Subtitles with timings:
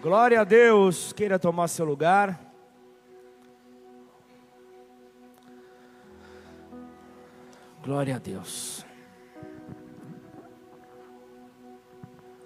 [0.00, 1.12] Glória a Deus.
[1.12, 2.38] Queira tomar seu lugar.
[7.82, 8.86] Glória a Deus.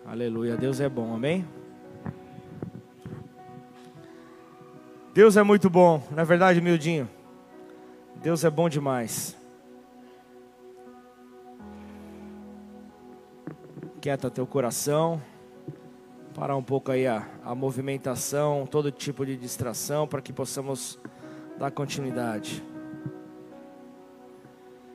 [0.06, 0.56] Aleluia.
[0.56, 1.46] Deus é bom, amém?
[5.12, 7.08] Deus é muito bom, na é verdade, miudinho.
[8.16, 9.36] Deus é bom demais.
[14.00, 15.20] Quieta teu coração.
[16.42, 20.98] Parar um pouco aí a, a movimentação, todo tipo de distração, para que possamos
[21.56, 22.64] dar continuidade.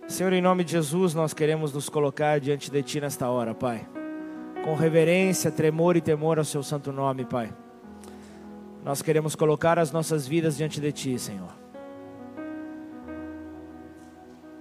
[0.09, 3.87] Senhor, em nome de Jesus, nós queremos nos colocar diante de Ti nesta hora, Pai.
[4.65, 7.49] Com reverência, tremor e temor ao Seu santo nome, Pai.
[8.83, 11.55] Nós queremos colocar as nossas vidas diante de Ti, Senhor.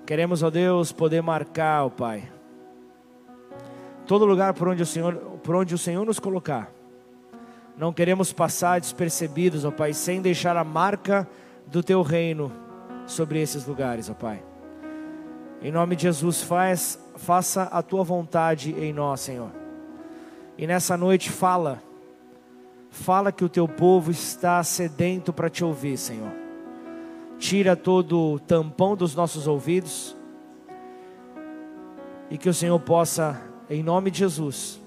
[0.06, 2.30] Queremos, ó Deus, poder marcar, ó Pai,
[4.06, 6.75] todo lugar por onde o Senhor, por onde o Senhor nos colocar.
[7.76, 11.28] Não queremos passar despercebidos, ó Pai, sem deixar a marca
[11.66, 12.50] do Teu reino
[13.06, 14.42] sobre esses lugares, ó Pai.
[15.62, 19.50] Em nome de Jesus, faz, faça a Tua vontade em nós, Senhor.
[20.56, 21.82] E nessa noite fala
[22.90, 26.32] Fala que o teu povo está sedento para te ouvir, Senhor.
[27.38, 30.16] Tira todo o tampão dos nossos ouvidos.
[32.30, 34.80] E que o Senhor possa, em nome de Jesus,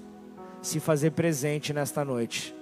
[0.60, 2.54] se fazer presente nesta noite.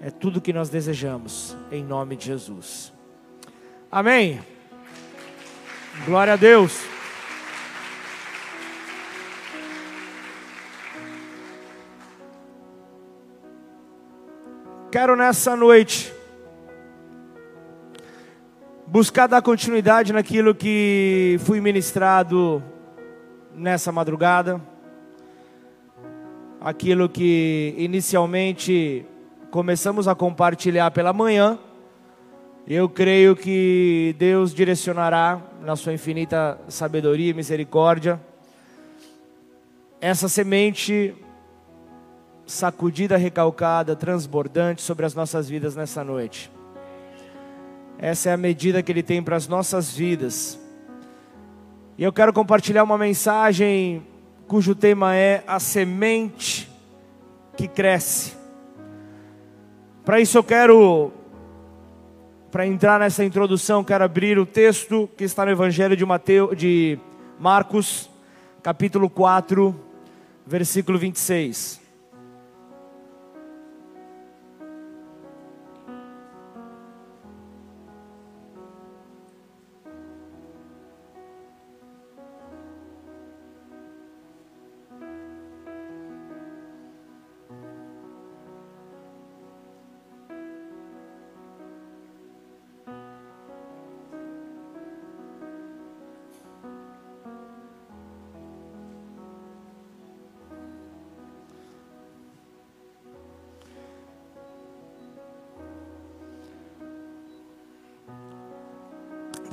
[0.00, 2.92] É tudo que nós desejamos, em nome de Jesus.
[3.90, 4.40] Amém.
[6.06, 6.86] Glória a Deus.
[14.92, 16.14] Quero nessa noite
[18.86, 22.62] buscar dar continuidade naquilo que fui ministrado
[23.52, 24.60] nessa madrugada,
[26.60, 29.04] aquilo que inicialmente
[29.50, 31.58] começamos a compartilhar pela manhã.
[32.66, 38.20] Eu creio que Deus direcionará na sua infinita sabedoria e misericórdia
[40.00, 41.14] essa semente
[42.46, 46.50] sacudida, recalcada, transbordante sobre as nossas vidas nessa noite.
[47.98, 50.58] Essa é a medida que Ele tem para as nossas vidas.
[51.96, 54.06] E eu quero compartilhar uma mensagem
[54.46, 56.70] cujo tema é a semente
[57.56, 58.37] que cresce.
[60.08, 61.12] Para isso eu quero,
[62.50, 66.98] para entrar nessa introdução, quero abrir o texto que está no Evangelho de Mateus, de
[67.38, 68.08] Marcos,
[68.62, 69.78] capítulo 4,
[70.46, 71.87] versículo 26.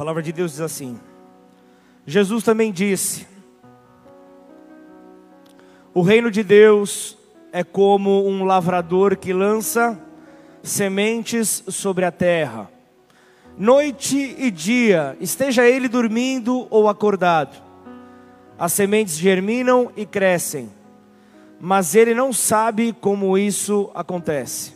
[0.05, 0.99] Palavra de Deus diz assim:
[2.05, 3.25] Jesus também disse:
[5.95, 7.17] O reino de Deus
[7.51, 9.99] é como um lavrador que lança
[10.61, 12.69] sementes sobre a terra.
[13.57, 17.59] Noite e dia, esteja ele dormindo ou acordado,
[18.59, 20.69] as sementes germinam e crescem,
[21.59, 24.75] mas ele não sabe como isso acontece.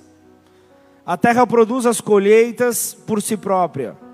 [1.06, 4.09] A terra produz as colheitas por si própria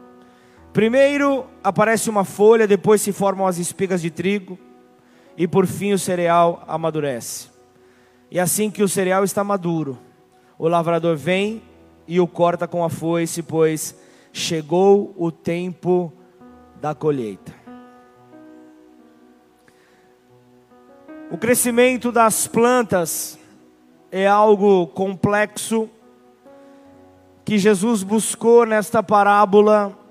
[0.75, 4.59] Primeiro aparece uma folha, depois se formam as espigas de trigo,
[5.37, 7.47] e por fim o cereal amadurece.
[8.29, 9.97] E assim que o cereal está maduro,
[10.59, 11.63] o lavrador vem
[12.05, 13.95] e o corta com a foice, pois
[14.33, 16.11] chegou o tempo
[16.81, 17.53] da colheita.
[21.31, 23.39] O crescimento das plantas
[24.11, 25.89] é algo complexo
[27.45, 30.03] que Jesus buscou nesta parábola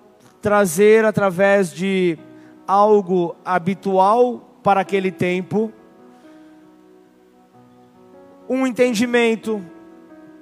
[0.45, 2.19] trazer através de
[2.67, 5.73] algo habitual para aquele tempo,
[8.47, 9.65] um entendimento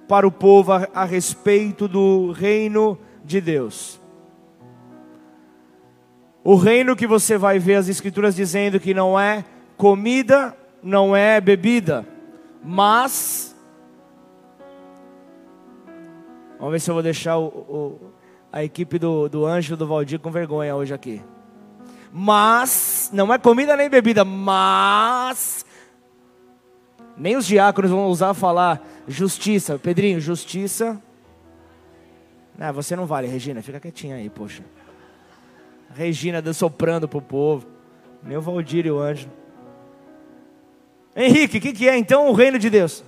[0.09, 4.01] para o povo a, a respeito do reino de Deus.
[6.43, 9.45] O reino que você vai ver as Escrituras dizendo que não é
[9.77, 10.53] comida,
[10.83, 12.05] não é bebida,
[12.61, 13.57] mas.
[16.59, 18.13] Vamos ver se eu vou deixar o, o
[18.53, 21.23] a equipe do, do Anjo do Valdir com vergonha hoje aqui.
[22.13, 25.65] Mas, não é comida nem bebida, mas.
[27.17, 29.79] Nem os diáconos vão usar falar Justiça.
[29.79, 31.01] Pedrinho, justiça.
[32.57, 33.63] Não, você não vale, Regina.
[33.63, 34.63] Fica quietinha aí, poxa.
[35.95, 37.67] Regina soprando pro povo.
[38.23, 39.29] Meu Valdir e o anjo.
[41.15, 43.05] Henrique, o que, que é então o reino de Deus?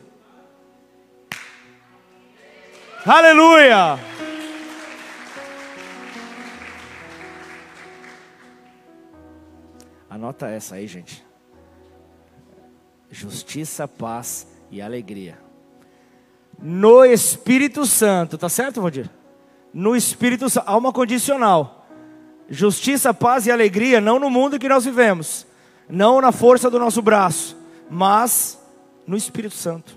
[3.07, 4.14] Aleluia!
[10.25, 11.23] Anota essa aí, gente.
[13.11, 15.39] Justiça, paz e alegria.
[16.59, 19.11] No Espírito Santo, tá certo, Valdir?
[19.71, 21.87] No Espírito Santo, há uma condicional.
[22.49, 25.47] Justiça, paz e alegria, não no mundo que nós vivemos,
[25.91, 27.55] não na força do nosso braço,
[27.91, 28.59] mas
[29.07, 29.95] no Espírito Santo.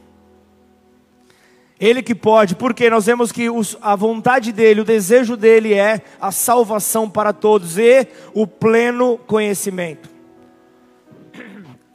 [1.80, 6.02] Ele que pode, porque nós vemos que os, a vontade dele, o desejo dele é
[6.20, 10.17] a salvação para todos e o pleno conhecimento.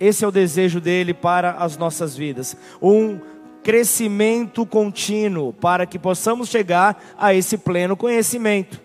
[0.02, 2.56] Esse é o desejo dele para as nossas vidas.
[2.82, 3.20] Um
[3.62, 8.81] crescimento contínuo para que possamos chegar a esse pleno conhecimento.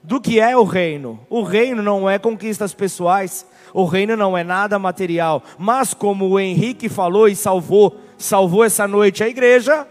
[0.00, 1.18] Do que é o reino?
[1.28, 6.38] O reino não é conquistas pessoais, o reino não é nada material, mas como o
[6.38, 9.88] Henrique falou e salvou, salvou essa noite a igreja,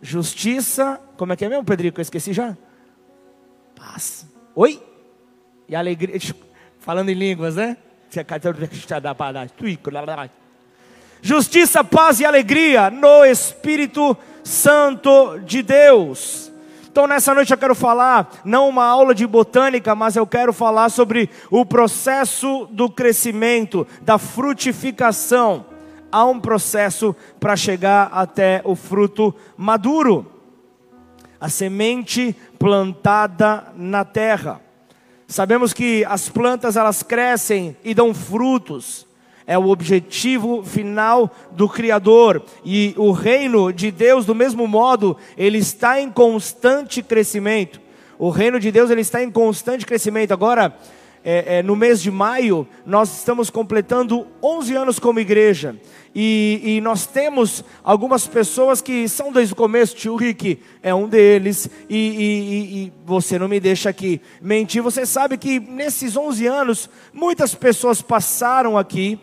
[0.00, 1.98] justiça, como é que é mesmo, Pedrico?
[1.98, 2.56] Eu esqueci já.
[3.74, 4.28] Paz.
[4.54, 4.80] Oi?
[5.68, 6.20] E alegria,
[6.78, 7.78] falando em línguas, né?
[11.22, 16.52] Justiça, paz e alegria no Espírito Santo de Deus.
[16.90, 20.90] Então, nessa noite eu quero falar, não uma aula de botânica, mas eu quero falar
[20.90, 25.66] sobre o processo do crescimento, da frutificação
[26.14, 30.30] há um processo para chegar até o fruto maduro.
[31.40, 34.60] A semente plantada na terra.
[35.26, 39.06] Sabemos que as plantas elas crescem e dão frutos.
[39.46, 42.42] É o objetivo final do Criador.
[42.64, 47.80] E o reino de Deus, do mesmo modo, ele está em constante crescimento.
[48.18, 50.32] O reino de Deus ele está em constante crescimento.
[50.32, 50.76] Agora,
[51.24, 55.74] é, é, no mês de maio, nós estamos completando 11 anos como igreja.
[56.14, 61.08] E, e, nós temos algumas pessoas que são desde o começo, tio Rick é um
[61.08, 64.82] deles, e, e, e, você não me deixa aqui mentir.
[64.82, 69.18] Você sabe que nesses 11 anos, muitas pessoas passaram aqui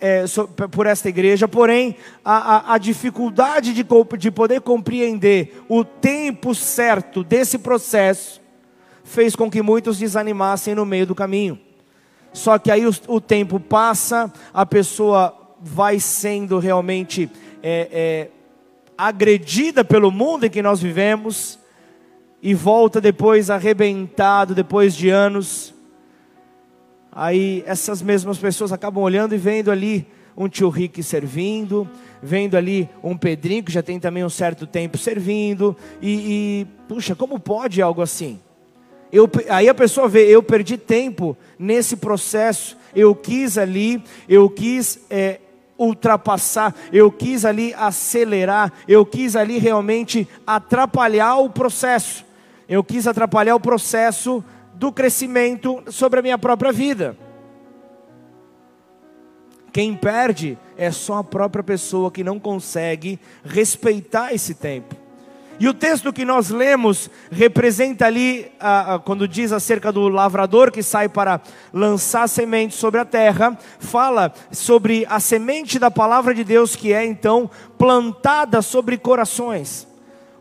[0.00, 0.24] é,
[0.70, 3.84] por esta igreja, porém, a, a, a dificuldade de,
[4.18, 8.45] de poder compreender o tempo certo desse processo
[9.06, 11.58] fez com que muitos desanimassem no meio do caminho.
[12.32, 17.30] Só que aí o, o tempo passa, a pessoa vai sendo realmente
[17.62, 18.30] é, é,
[18.98, 21.58] agredida pelo mundo em que nós vivemos
[22.42, 25.72] e volta depois arrebentado, depois de anos.
[27.10, 30.06] Aí essas mesmas pessoas acabam olhando e vendo ali
[30.36, 31.88] um tio Rick servindo,
[32.22, 37.14] vendo ali um Pedrinho que já tem também um certo tempo servindo, e, e puxa,
[37.14, 38.38] como pode algo assim?
[39.12, 45.00] Eu, aí a pessoa vê, eu perdi tempo nesse processo, eu quis ali, eu quis
[45.08, 45.40] é,
[45.78, 52.24] ultrapassar, eu quis ali acelerar, eu quis ali realmente atrapalhar o processo,
[52.68, 54.42] eu quis atrapalhar o processo
[54.74, 57.16] do crescimento sobre a minha própria vida.
[59.72, 65.05] Quem perde é só a própria pessoa que não consegue respeitar esse tempo.
[65.58, 70.82] E o texto que nós lemos representa ali, ah, quando diz acerca do lavrador que
[70.82, 71.40] sai para
[71.72, 77.04] lançar semente sobre a terra, fala sobre a semente da palavra de Deus que é
[77.04, 79.95] então plantada sobre corações.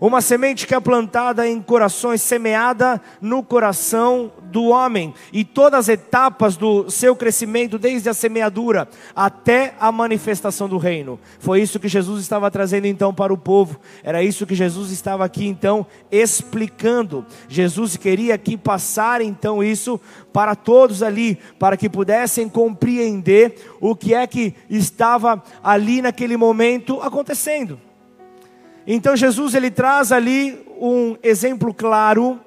[0.05, 5.89] Uma semente que é plantada em corações, semeada no coração do homem, e todas as
[5.89, 11.19] etapas do seu crescimento, desde a semeadura até a manifestação do reino.
[11.39, 15.25] Foi isso que Jesus estava trazendo então para o povo, era isso que Jesus estava
[15.25, 17.25] aqui então explicando.
[17.49, 19.99] Jesus queria aqui passar então isso
[20.31, 27.01] para todos ali, para que pudessem compreender o que é que estava ali naquele momento
[27.01, 27.79] acontecendo.
[28.87, 32.39] Então Jesus ele traz ali um exemplo claro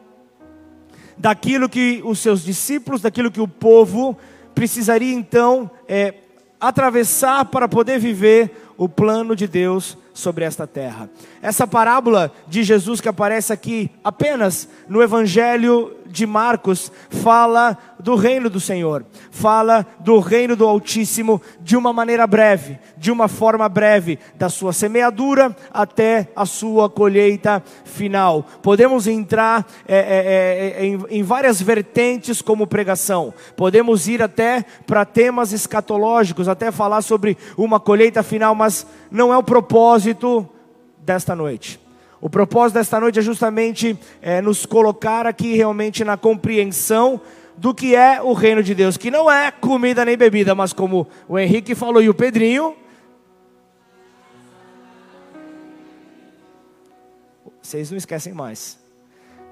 [1.16, 4.16] daquilo que os seus discípulos, daquilo que o povo
[4.54, 6.14] precisaria então é,
[6.61, 11.11] atravessar para poder viver o plano de Deus sobre esta terra.
[11.42, 18.49] Essa parábola de Jesus que aparece aqui apenas no Evangelho de Marcos fala do reino
[18.49, 24.19] do Senhor, fala do reino do Altíssimo de uma maneira breve, de uma forma breve,
[24.37, 28.45] da sua semeadura até a sua colheita final.
[28.62, 34.64] Podemos entrar é, é, é, é em, em várias vertentes como pregação, podemos ir até
[34.87, 40.49] para temas escatológicos, até falar sobre uma colheita final, mas não é o propósito
[40.99, 41.81] desta noite.
[42.21, 47.21] O propósito desta noite é justamente é, nos colocar aqui realmente na compreensão
[47.59, 51.09] do que é o reino de Deus, que não é comida nem bebida, mas como
[51.29, 52.77] o Henrique falou e o Pedrinho,
[57.61, 58.79] vocês não esquecem mais.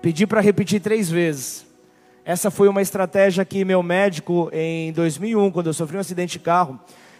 [0.00, 1.66] Pedi para repetir três vezes.
[2.24, 6.44] Essa foi uma estratégia que meu médico, em 2001, quando eu sofri um acidente de
[6.44, 6.78] carro,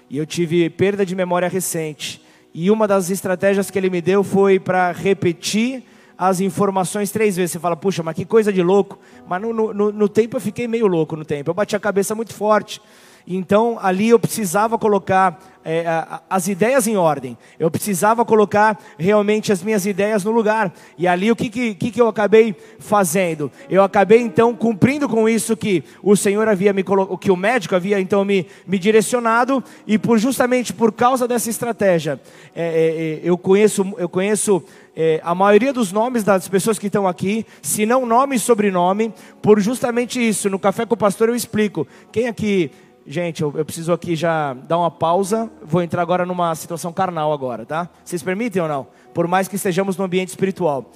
[0.08, 2.24] e eu tive perda de memória recente,
[2.54, 5.82] e uma das estratégias que ele me deu foi para repetir
[6.18, 7.52] as informações três vezes.
[7.52, 8.98] Você fala, puxa, mas que coisa de louco.
[9.26, 11.50] Mas no, no, no tempo eu fiquei meio louco no tempo.
[11.50, 12.80] Eu bati a cabeça muito forte.
[13.26, 15.84] Então ali eu precisava colocar é,
[16.30, 20.72] as ideias em ordem, eu precisava colocar realmente as minhas ideias no lugar.
[20.96, 23.50] E ali o que, que, que eu acabei fazendo?
[23.68, 27.74] Eu acabei então cumprindo com isso que o Senhor havia me colocado, que o médico
[27.74, 32.20] havia então me, me direcionado, e por justamente por causa dessa estratégia,
[32.54, 34.62] é, é, é eu conheço, eu conheço
[34.96, 39.12] é, a maioria dos nomes das pessoas que estão aqui, se não nome e sobrenome,
[39.42, 40.48] por justamente isso.
[40.48, 41.86] No Café com o Pastor eu explico.
[42.10, 42.70] Quem aqui
[43.08, 45.48] Gente, eu, eu, preciso aqui já dar uma pausa.
[45.62, 47.88] Vou entrar agora numa situação carnal agora, tá?
[48.04, 48.88] Vocês permitem ou não?
[49.14, 50.90] Por mais que estejamos no ambiente espiritual.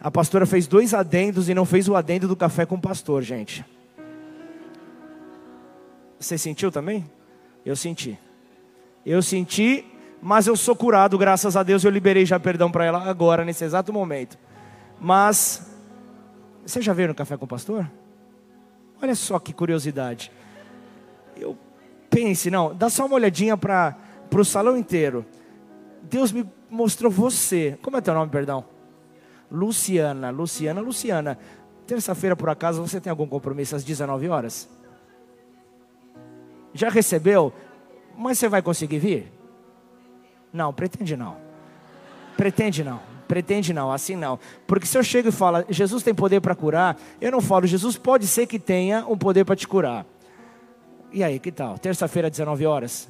[0.00, 3.22] A pastora fez dois adendos e não fez o adendo do café com o pastor,
[3.22, 3.64] gente.
[6.18, 7.08] Você sentiu também?
[7.64, 8.18] Eu senti.
[9.06, 9.84] Eu senti,
[10.24, 11.84] mas eu sou curado, graças a Deus.
[11.84, 14.36] Eu liberei já perdão para ela agora, nesse exato momento.
[14.98, 15.70] Mas,
[16.64, 17.88] você já veio no café com o pastor?
[19.00, 20.32] Olha só que curiosidade
[21.36, 21.56] eu
[22.08, 23.96] pense, não, dá só uma olhadinha para
[24.32, 25.24] o salão inteiro.
[26.02, 27.78] Deus me mostrou você.
[27.82, 28.64] Como é teu nome, perdão?
[29.50, 31.38] Luciana, Luciana, Luciana.
[31.86, 34.68] Terça-feira, por acaso, você tem algum compromisso às 19 horas?
[36.72, 37.52] Já recebeu?
[38.16, 39.32] Mas você vai conseguir vir?
[40.54, 41.36] Não, pretende não.
[42.36, 43.00] Pretende não.
[43.26, 44.38] Pretende não, assim não.
[44.68, 47.98] Porque se eu chego e falo, Jesus tem poder para curar, eu não falo, Jesus
[47.98, 50.06] pode ser que tenha um poder para te curar.
[51.10, 51.76] E aí, que tal?
[51.76, 53.08] Terça-feira, 19 horas?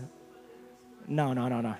[1.06, 1.76] Não, não, não, não.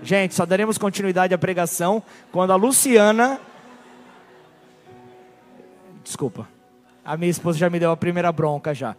[0.00, 3.40] Gente, só daremos continuidade à pregação quando a Luciana.
[6.04, 6.48] Desculpa.
[7.04, 8.94] A minha esposa já me deu a primeira bronca já.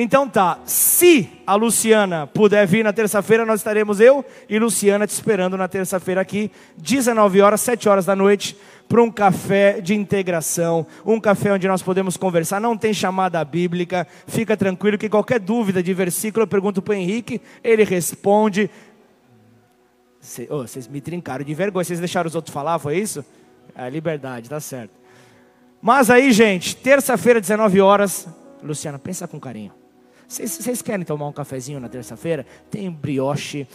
[0.00, 5.10] Então tá, se a Luciana puder vir na terça-feira, nós estaremos eu e Luciana te
[5.10, 8.56] esperando na terça-feira aqui, 19 horas, 7 horas da noite,
[8.88, 12.60] para um café de integração, um café onde nós podemos conversar.
[12.60, 16.96] Não tem chamada bíblica, fica tranquilo que qualquer dúvida de versículo eu pergunto para o
[16.96, 18.70] Henrique, ele responde.
[20.20, 23.24] Cê, oh, vocês me trincaram de vergonha, vocês deixaram os outros falar, foi isso?
[23.74, 24.92] É liberdade, tá certo.
[25.82, 28.28] Mas aí, gente, terça-feira, 19 horas,
[28.62, 29.77] Luciana, pensa com carinho.
[30.28, 32.44] Vocês querem tomar um cafezinho na terça-feira?
[32.70, 33.66] Tem brioche.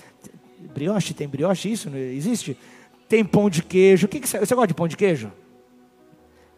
[0.71, 1.13] Brioche?
[1.15, 1.71] Tem brioche?
[1.71, 2.55] Isso não existe?
[3.09, 4.05] Tem pão de queijo.
[4.05, 5.31] O que, que você, você gosta de pão de queijo?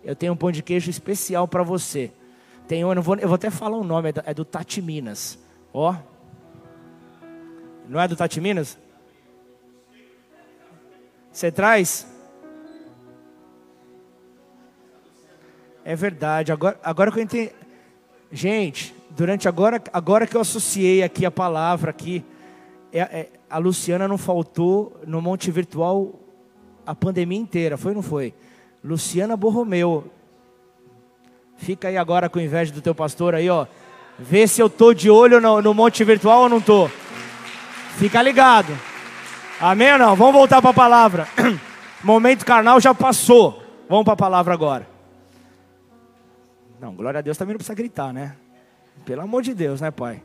[0.03, 2.11] Eu tenho um pão de queijo especial para você.
[2.67, 5.39] Tem eu, vou, eu vou até falar o nome, é do Tati Minas.
[5.73, 5.95] Ó.
[7.87, 8.77] Não é do Tati Minas?
[11.31, 12.07] Você traz?
[15.83, 16.51] É verdade.
[16.51, 17.51] Agora, agora que eu entendi.
[18.31, 22.23] Gente, durante agora, agora que eu associei aqui a palavra aqui,
[22.91, 26.19] é, é, a Luciana não faltou no Monte Virtual
[26.85, 28.33] a pandemia inteira, foi ou não foi?
[28.83, 30.11] Luciana Borromeu.
[31.57, 33.65] Fica aí agora com inveja do teu pastor aí, ó.
[34.19, 36.87] Vê se eu tô de olho no, no monte virtual ou não tô.
[37.97, 38.77] Fica ligado.
[39.59, 40.15] Amém ou não?
[40.15, 41.27] Vamos voltar para a palavra.
[42.03, 43.63] Momento carnal já passou.
[43.89, 44.87] Vamos para a palavra agora.
[46.79, 48.35] Não, glória a Deus também não precisa gritar, né?
[49.03, 50.21] Pelo amor de Deus, né, Pai?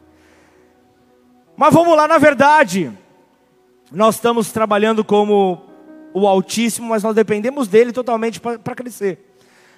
[1.57, 2.91] Mas vamos lá, na verdade,
[3.91, 5.63] nós estamos trabalhando como
[6.15, 9.27] o Altíssimo, mas nós dependemos dele totalmente para crescer.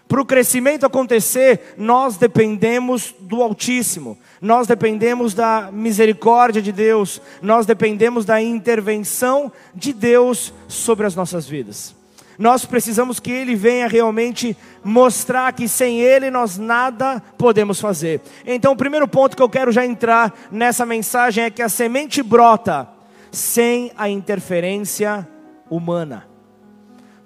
[0.07, 7.65] Para o crescimento acontecer, nós dependemos do Altíssimo, nós dependemos da misericórdia de Deus, nós
[7.65, 11.95] dependemos da intervenção de Deus sobre as nossas vidas.
[12.39, 18.21] Nós precisamos que Ele venha realmente mostrar que sem Ele nós nada podemos fazer.
[18.47, 22.23] Então, o primeiro ponto que eu quero já entrar nessa mensagem é que a semente
[22.23, 22.89] brota
[23.31, 25.27] sem a interferência
[25.71, 26.27] humana.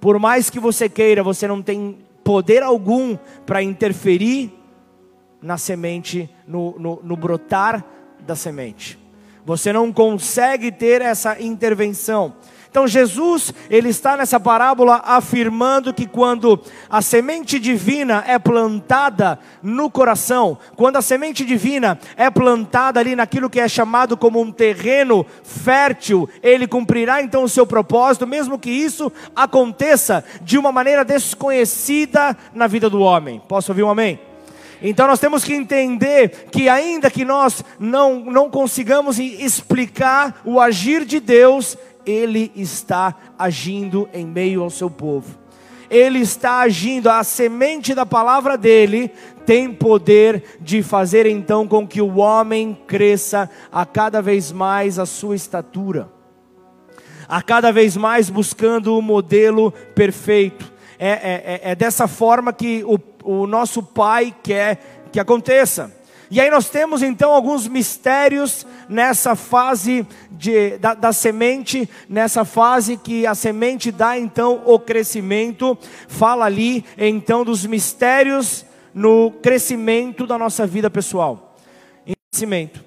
[0.01, 4.53] Por mais que você queira, você não tem poder algum para interferir
[5.41, 7.85] na semente, no, no, no brotar
[8.21, 8.99] da semente.
[9.45, 12.35] Você não consegue ter essa intervenção.
[12.77, 19.91] Então Jesus, ele está nessa parábola afirmando que quando a semente divina é plantada no
[19.91, 25.25] coração, quando a semente divina é plantada ali naquilo que é chamado como um terreno
[25.43, 32.37] fértil, ele cumprirá então o seu propósito, mesmo que isso aconteça de uma maneira desconhecida
[32.55, 33.41] na vida do homem.
[33.49, 34.21] Posso ouvir um amém?
[34.83, 41.07] Então nós temos que entender que, ainda que nós não, não consigamos explicar o agir
[41.07, 45.37] de Deus, Ele está agindo em meio ao seu povo.
[45.91, 49.11] Ele está agindo, a semente da palavra dele
[49.45, 55.07] tem poder de fazer então com que o homem cresça a cada vez mais a
[55.07, 56.09] sua estatura,
[57.29, 60.73] a cada vez mais buscando o modelo perfeito.
[60.99, 65.93] É, é, é, é dessa forma que o o nosso Pai quer que aconteça.
[66.31, 72.97] E aí nós temos então alguns mistérios nessa fase de, da, da, semente, nessa fase
[72.97, 75.79] que a semente dá então o crescimento.
[76.09, 81.57] Fala ali então dos mistérios no crescimento da nossa vida pessoal.
[82.05, 82.85] Em crescimento.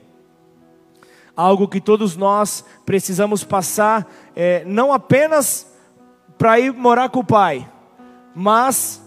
[1.35, 5.71] Algo que todos nós precisamos passar, é, não apenas
[6.37, 7.69] para ir morar com o Pai,
[8.35, 9.01] mas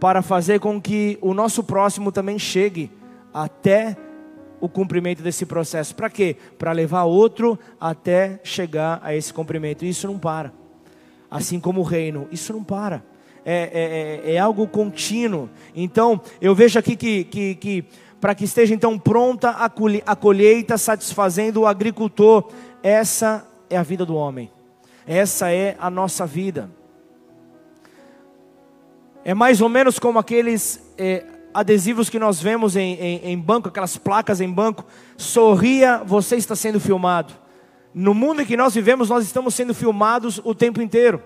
[0.00, 2.90] para fazer com que o nosso próximo também chegue
[3.34, 3.96] até
[4.60, 5.94] o cumprimento desse processo.
[5.94, 6.36] Para quê?
[6.56, 9.84] Para levar outro até chegar a esse cumprimento.
[9.84, 10.52] Isso não para.
[11.30, 13.02] Assim como o reino, isso não para.
[13.44, 15.50] É, é, é, é algo contínuo.
[15.74, 17.84] Então, eu vejo aqui que, que, que
[18.20, 22.50] para que esteja então pronta a colheita, satisfazendo o agricultor,
[22.82, 24.50] essa é a vida do homem.
[25.06, 26.70] Essa é a nossa vida.
[29.22, 31.24] É mais ou menos como aqueles é,
[31.54, 34.84] adesivos que nós vemos em, em, em banco, aquelas placas em banco.
[35.16, 37.32] Sorria, você está sendo filmado.
[37.94, 41.22] No mundo em que nós vivemos, nós estamos sendo filmados o tempo inteiro.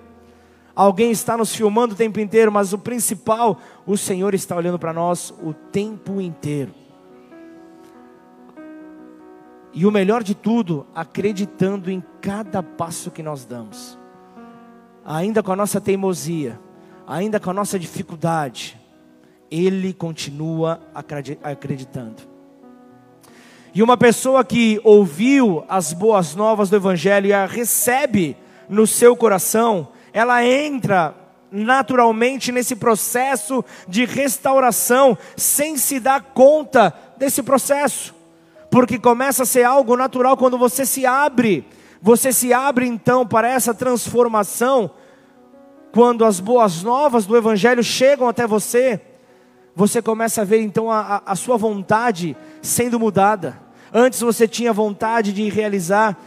[0.77, 4.93] Alguém está nos filmando o tempo inteiro, mas o principal, o Senhor está olhando para
[4.93, 6.73] nós o tempo inteiro.
[9.73, 13.99] E o melhor de tudo, acreditando em cada passo que nós damos.
[15.05, 16.61] Ainda com a nossa teimosia,
[17.07, 18.78] ainda com a nossa dificuldade,
[19.51, 20.81] Ele continua
[21.43, 22.23] acreditando.
[23.75, 28.37] E uma pessoa que ouviu as boas novas do Evangelho e a recebe
[28.69, 31.15] no seu coração, ela entra
[31.51, 38.15] naturalmente nesse processo de restauração, sem se dar conta desse processo,
[38.71, 41.65] porque começa a ser algo natural quando você se abre,
[42.01, 44.91] você se abre então para essa transformação
[45.93, 49.01] quando as boas novas do Evangelho chegam até você,
[49.79, 53.57] você começa a ver então a, a, sua vontade sendo mudada.
[53.95, 56.19] Antes você tinha vontade de realizar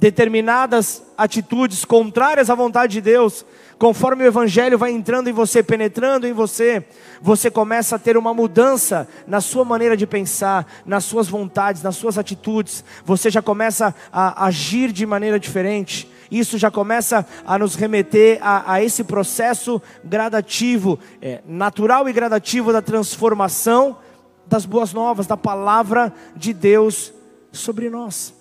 [0.00, 3.44] determinadas atitudes contrárias à vontade de Deus,
[3.78, 6.82] conforme o Evangelho vai entrando em você, penetrando em você,
[7.20, 11.94] você começa a ter uma mudança na sua maneira de pensar, nas suas vontades, nas
[11.94, 17.74] suas atitudes, você já começa a agir de maneira diferente isso já começa a nos
[17.74, 23.98] remeter a, a esse processo gradativo, é, natural e gradativo da transformação
[24.46, 27.12] das boas novas, da palavra de Deus
[27.52, 28.37] sobre nós.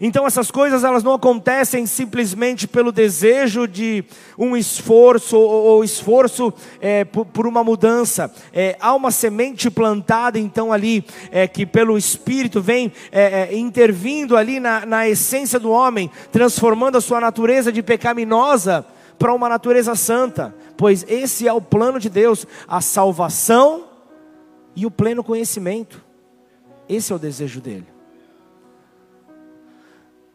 [0.00, 4.04] Então essas coisas elas não acontecem simplesmente pelo desejo de
[4.38, 8.30] um esforço ou, esforço é, por, por, uma mudança.
[8.52, 14.36] É, há uma semente plantada então ali é, que pelo Espírito vem é, é, intervindo
[14.36, 18.84] ali na, na essência do homem, transformando a sua natureza de pecaminosa
[19.18, 20.54] para uma natureza santa.
[20.76, 23.84] Pois esse é o plano de Deus, a salvação
[24.74, 26.04] e o pleno conhecimento.
[26.86, 27.95] Esse é o desejo dele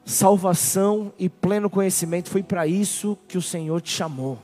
[0.05, 2.29] salvação e pleno conhecimento.
[2.29, 4.37] Foi para isso que o Senhor te chamou.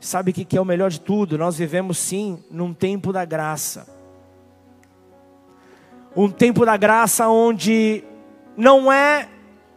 [0.00, 1.36] Sabe o que é o melhor de tudo?
[1.36, 3.86] Nós vivemos sim num tempo da graça.
[6.16, 8.02] Um tempo da graça onde
[8.56, 9.28] não é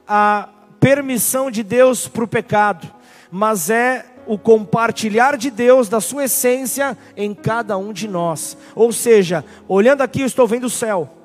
[0.08, 2.90] a permissão de Deus para o pecado,
[3.30, 8.58] mas é o compartilhar de Deus, da sua essência em cada um de nós.
[8.74, 11.23] Ou seja, olhando aqui, eu estou vendo o céu.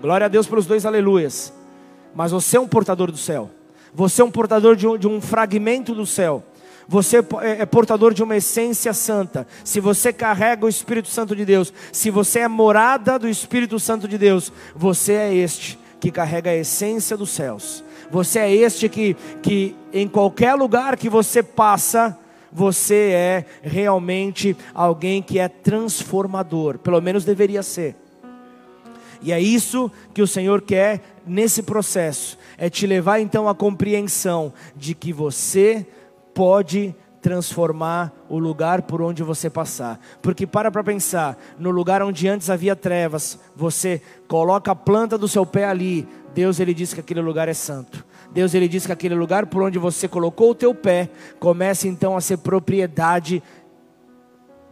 [0.00, 1.52] Glória a Deus pelos dois aleluias.
[2.14, 3.50] Mas você é um portador do céu.
[3.92, 6.42] Você é um portador de um, de um fragmento do céu.
[6.88, 7.22] Você é,
[7.60, 9.46] é portador de uma essência santa.
[9.62, 14.08] Se você carrega o Espírito Santo de Deus, se você é morada do Espírito Santo
[14.08, 17.84] de Deus, você é este que carrega a essência dos céus.
[18.10, 22.18] Você é este que, que em qualquer lugar que você passa,
[22.50, 26.78] você é realmente alguém que é transformador.
[26.78, 27.94] Pelo menos deveria ser.
[29.22, 34.52] E é isso que o Senhor quer nesse processo, é te levar então à compreensão
[34.74, 35.86] de que você
[36.34, 40.00] pode transformar o lugar por onde você passar.
[40.22, 45.28] Porque para para pensar, no lugar onde antes havia trevas, você coloca a planta do
[45.28, 48.04] seu pé ali, Deus ele diz que aquele lugar é santo.
[48.32, 52.16] Deus ele diz que aquele lugar por onde você colocou o teu pé começa então
[52.16, 53.42] a ser propriedade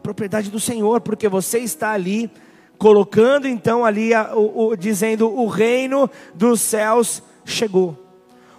[0.03, 2.31] propriedade do Senhor, porque você está ali
[2.79, 8.05] colocando então ali a, o, o, dizendo o reino dos céus chegou.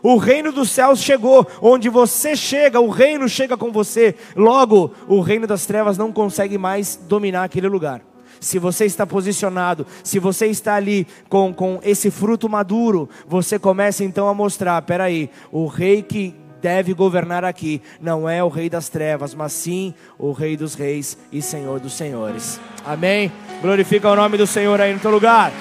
[0.02, 4.16] O reino dos céus chegou, onde você chega, o reino chega com você.
[4.36, 8.02] Logo, o reino das trevas não consegue mais dominar aquele lugar.
[8.40, 14.04] Se você está posicionado, se você está ali com, com esse fruto maduro, você começa
[14.04, 18.90] então a mostrar: peraí, o rei que deve governar aqui não é o rei das
[18.90, 22.60] trevas, mas sim o rei dos reis e senhor dos senhores.
[22.86, 23.32] Amém?
[23.62, 25.52] Glorifica o nome do Senhor aí no teu lugar.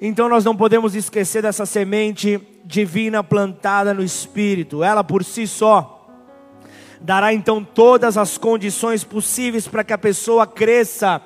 [0.00, 5.94] Então nós não podemos esquecer dessa semente divina plantada no Espírito, ela por si só
[7.04, 11.20] dará então todas as condições possíveis para que a pessoa cresça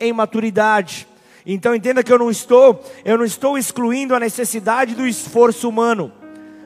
[0.00, 1.06] em maturidade.
[1.52, 6.12] Então entenda que eu não estou, eu não estou excluindo a necessidade do esforço humano.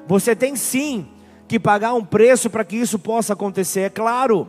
[0.07, 1.09] Você tem sim
[1.49, 4.47] que pagar um preço para que isso possa acontecer, é claro.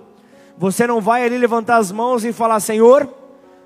[0.57, 3.07] Você não vai ali levantar as mãos e falar: "Senhor,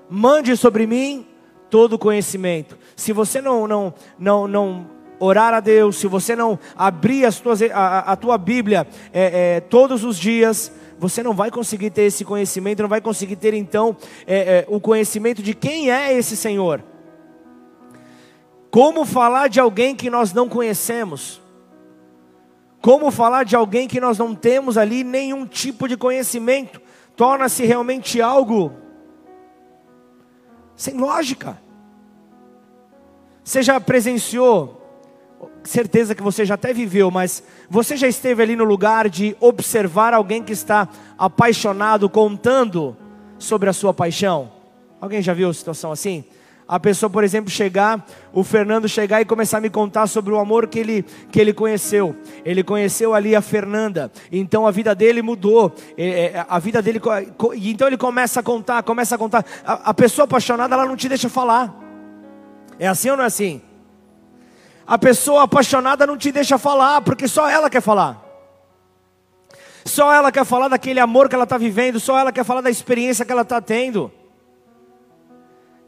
[0.08, 1.26] mande sobre mim
[1.68, 2.78] todo conhecimento.
[2.94, 4.86] Se você não, não, não, não
[5.18, 9.60] orar a Deus, se você não abrir as tuas, a, a tua Bíblia é, é,
[9.60, 10.70] todos os dias,
[11.00, 14.78] você não vai conseguir ter esse conhecimento, não vai conseguir ter então é, é, o
[14.78, 16.84] conhecimento de quem é esse Senhor.
[18.70, 21.40] Como falar de alguém que nós não conhecemos?
[22.82, 26.80] Como falar de alguém que nós não temos ali nenhum tipo de conhecimento?
[27.16, 28.72] Torna-se realmente algo
[30.76, 31.60] sem lógica.
[33.42, 34.79] Você já presenciou,
[35.64, 40.14] certeza que você já até viveu, mas você já esteve ali no lugar de observar
[40.14, 42.96] alguém que está apaixonado contando
[43.38, 44.50] sobre a sua paixão?
[45.00, 46.24] Alguém já viu situação assim?
[46.70, 50.38] a pessoa, por exemplo, chegar, o Fernando chegar e começar a me contar sobre o
[50.38, 52.14] amor que ele, que ele conheceu.
[52.44, 55.74] Ele conheceu ali a Fernanda, então a vida dele mudou.
[55.98, 57.00] É, é, a vida dele,
[57.54, 59.44] então ele começa a contar, começa a contar.
[59.64, 61.74] A pessoa apaixonada, ela não te deixa falar.
[62.78, 63.60] É assim ou não é assim?
[64.90, 68.20] A pessoa apaixonada não te deixa falar, porque só ela quer falar.
[69.84, 72.70] Só ela quer falar daquele amor que ela está vivendo, só ela quer falar da
[72.70, 74.10] experiência que ela está tendo.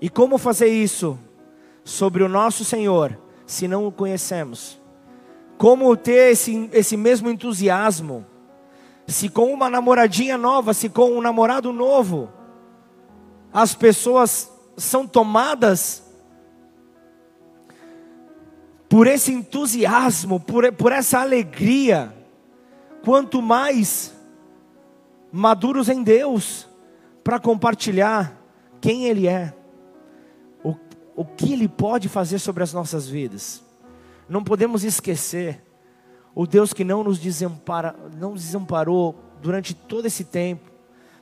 [0.01, 1.19] E como fazer isso
[1.83, 4.81] sobre o nosso Senhor, se não o conhecemos?
[5.59, 8.25] Como ter esse, esse mesmo entusiasmo?
[9.09, 12.31] Se com uma namoradinha nova, se com um namorado novo,
[13.53, 16.12] as pessoas são tomadas
[18.93, 22.15] por esse entusiasmo, por, por essa alegria,
[23.03, 24.15] quanto mais
[25.33, 26.69] maduros em Deus,
[27.25, 28.39] para compartilhar
[28.83, 29.55] quem Ele é
[31.17, 33.65] o que Ele pode fazer sobre as nossas vidas.
[34.29, 35.63] Não podemos esquecer
[36.35, 40.71] o Deus que não nos desempara, não desamparou durante todo esse tempo,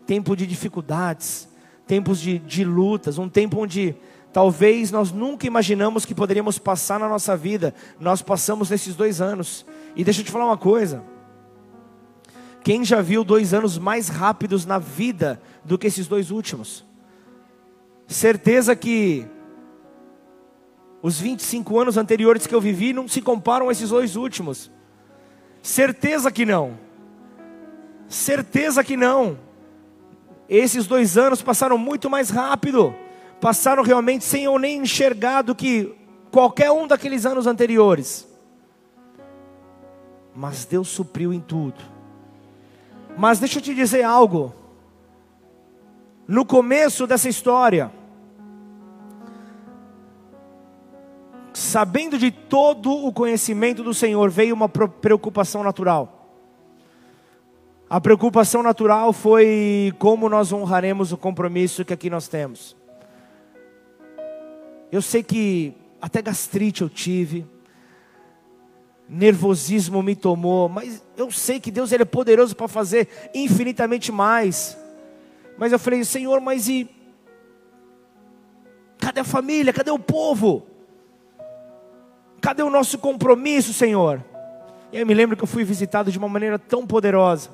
[0.04, 1.48] tempo de dificuldades,
[1.86, 3.94] tempos de, de lutas, um tempo onde
[4.32, 9.66] talvez nós nunca imaginamos que poderíamos passar na nossa vida, nós passamos nesses dois anos.
[9.96, 11.02] E deixa eu te falar uma coisa.
[12.62, 16.84] Quem já viu dois anos mais rápidos na vida do que esses dois últimos?
[18.06, 19.26] Certeza que
[21.02, 24.70] os 25 anos anteriores que eu vivi não se comparam a esses dois últimos.
[25.62, 26.78] Certeza que não.
[28.08, 29.38] Certeza que não.
[30.48, 32.94] Esses dois anos passaram muito mais rápido.
[33.40, 35.94] Passaram realmente sem eu nem enxergar do que
[36.30, 38.28] qualquer um daqueles anos anteriores.
[40.34, 41.80] Mas Deus supriu em tudo.
[43.16, 44.54] Mas deixa eu te dizer algo.
[46.26, 47.90] No começo dessa história,
[51.52, 56.20] sabendo de todo o conhecimento do Senhor, veio uma preocupação natural.
[57.88, 62.79] A preocupação natural foi como nós honraremos o compromisso que aqui nós temos.
[64.90, 67.46] Eu sei que até gastrite eu tive,
[69.08, 74.76] nervosismo me tomou, mas eu sei que Deus ele é poderoso para fazer infinitamente mais.
[75.58, 76.88] Mas eu falei, Senhor, mas e
[78.98, 79.72] cadê a família?
[79.72, 80.66] Cadê o povo?
[82.40, 84.24] Cadê o nosso compromisso, Senhor?
[84.92, 87.50] E eu me lembro que eu fui visitado de uma maneira tão poderosa.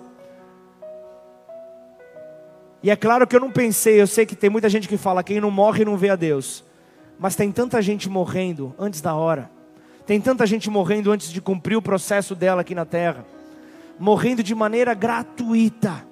[2.83, 5.25] E é claro que eu não pensei, eu sei que tem muita gente que fala:
[5.25, 6.65] quem não morre não vê a Deus.
[7.19, 9.51] Mas tem tanta gente morrendo antes da hora.
[10.07, 13.25] Tem tanta gente morrendo antes de cumprir o processo dela aqui na terra.
[13.99, 16.07] Morrendo de maneira gratuita.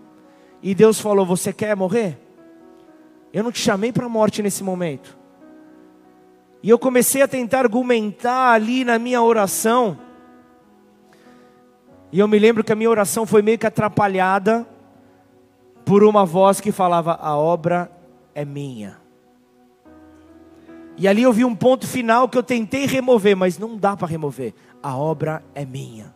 [0.62, 2.18] E Deus falou: Você quer morrer?
[3.32, 5.16] Eu não te chamei para a morte nesse momento.
[6.62, 9.98] E eu comecei a tentar argumentar ali na minha oração.
[12.10, 14.66] E eu me lembro que a minha oração foi meio que atrapalhada
[15.84, 17.92] por uma voz que falava: A obra
[18.34, 19.03] é minha.
[20.96, 24.06] E ali eu vi um ponto final que eu tentei remover, mas não dá para
[24.06, 24.54] remover.
[24.82, 26.14] A obra é minha.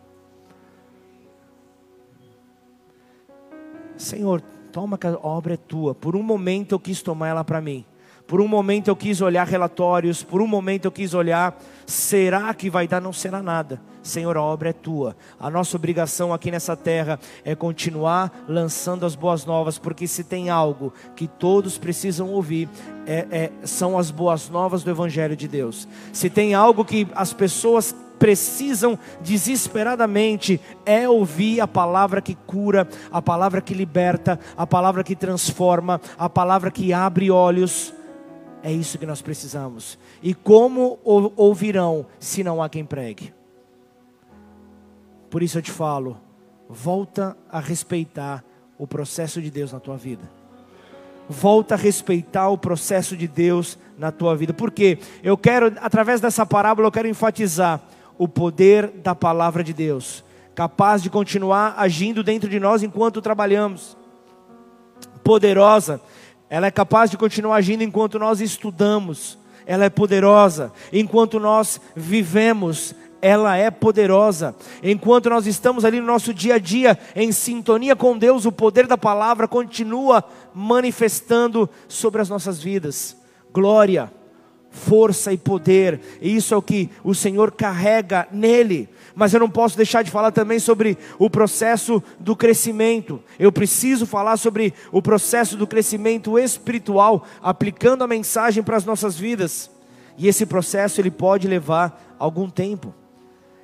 [3.97, 5.93] Senhor, toma que a obra é tua.
[5.93, 7.85] Por um momento eu quis tomar ela para mim.
[8.29, 12.69] Por um momento eu quis olhar relatórios, por um momento eu quis olhar, será que
[12.69, 13.01] vai dar?
[13.01, 13.81] Não será nada.
[14.03, 15.17] Senhor, a obra é tua.
[15.39, 20.47] A nossa obrigação aqui nessa terra é continuar lançando as boas novas, porque se tem
[20.47, 22.69] algo que todos precisam ouvir,
[23.07, 25.87] é, é, são as boas novas do Evangelho de Deus.
[26.13, 33.23] Se tem algo que as pessoas precisam desesperadamente é ouvir a palavra que cura, a
[33.23, 37.91] palavra que liberta, a palavra que transforma, a palavra que abre olhos.
[38.61, 39.97] É isso que nós precisamos.
[40.21, 43.33] E como ouvirão se não há quem pregue?
[45.29, 46.17] Por isso eu te falo,
[46.67, 48.43] volta a respeitar
[48.77, 50.29] o processo de Deus na tua vida.
[51.29, 54.53] Volta a respeitar o processo de Deus na tua vida.
[54.53, 57.81] Porque eu quero, através dessa parábola, eu quero enfatizar
[58.17, 63.95] o poder da palavra de Deus, capaz de continuar agindo dentro de nós enquanto trabalhamos.
[65.23, 66.01] Poderosa
[66.49, 69.37] ela é capaz de continuar agindo enquanto nós estudamos.
[69.65, 70.71] Ela é poderosa.
[70.91, 74.55] Enquanto nós vivemos, ela é poderosa.
[74.81, 78.87] Enquanto nós estamos ali no nosso dia a dia, em sintonia com Deus, o poder
[78.87, 83.15] da palavra continua manifestando sobre as nossas vidas.
[83.53, 84.11] Glória,
[84.69, 85.99] força e poder.
[86.21, 90.09] E isso é o que o Senhor carrega nele mas eu não posso deixar de
[90.09, 93.21] falar também sobre o processo do crescimento.
[93.37, 99.17] Eu preciso falar sobre o processo do crescimento espiritual, aplicando a mensagem para as nossas
[99.17, 99.69] vidas.
[100.17, 102.95] E esse processo ele pode levar algum tempo.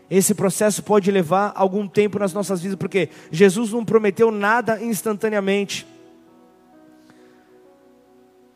[0.10, 5.88] Esse processo pode levar algum tempo nas nossas vidas, porque Jesus não prometeu nada instantaneamente.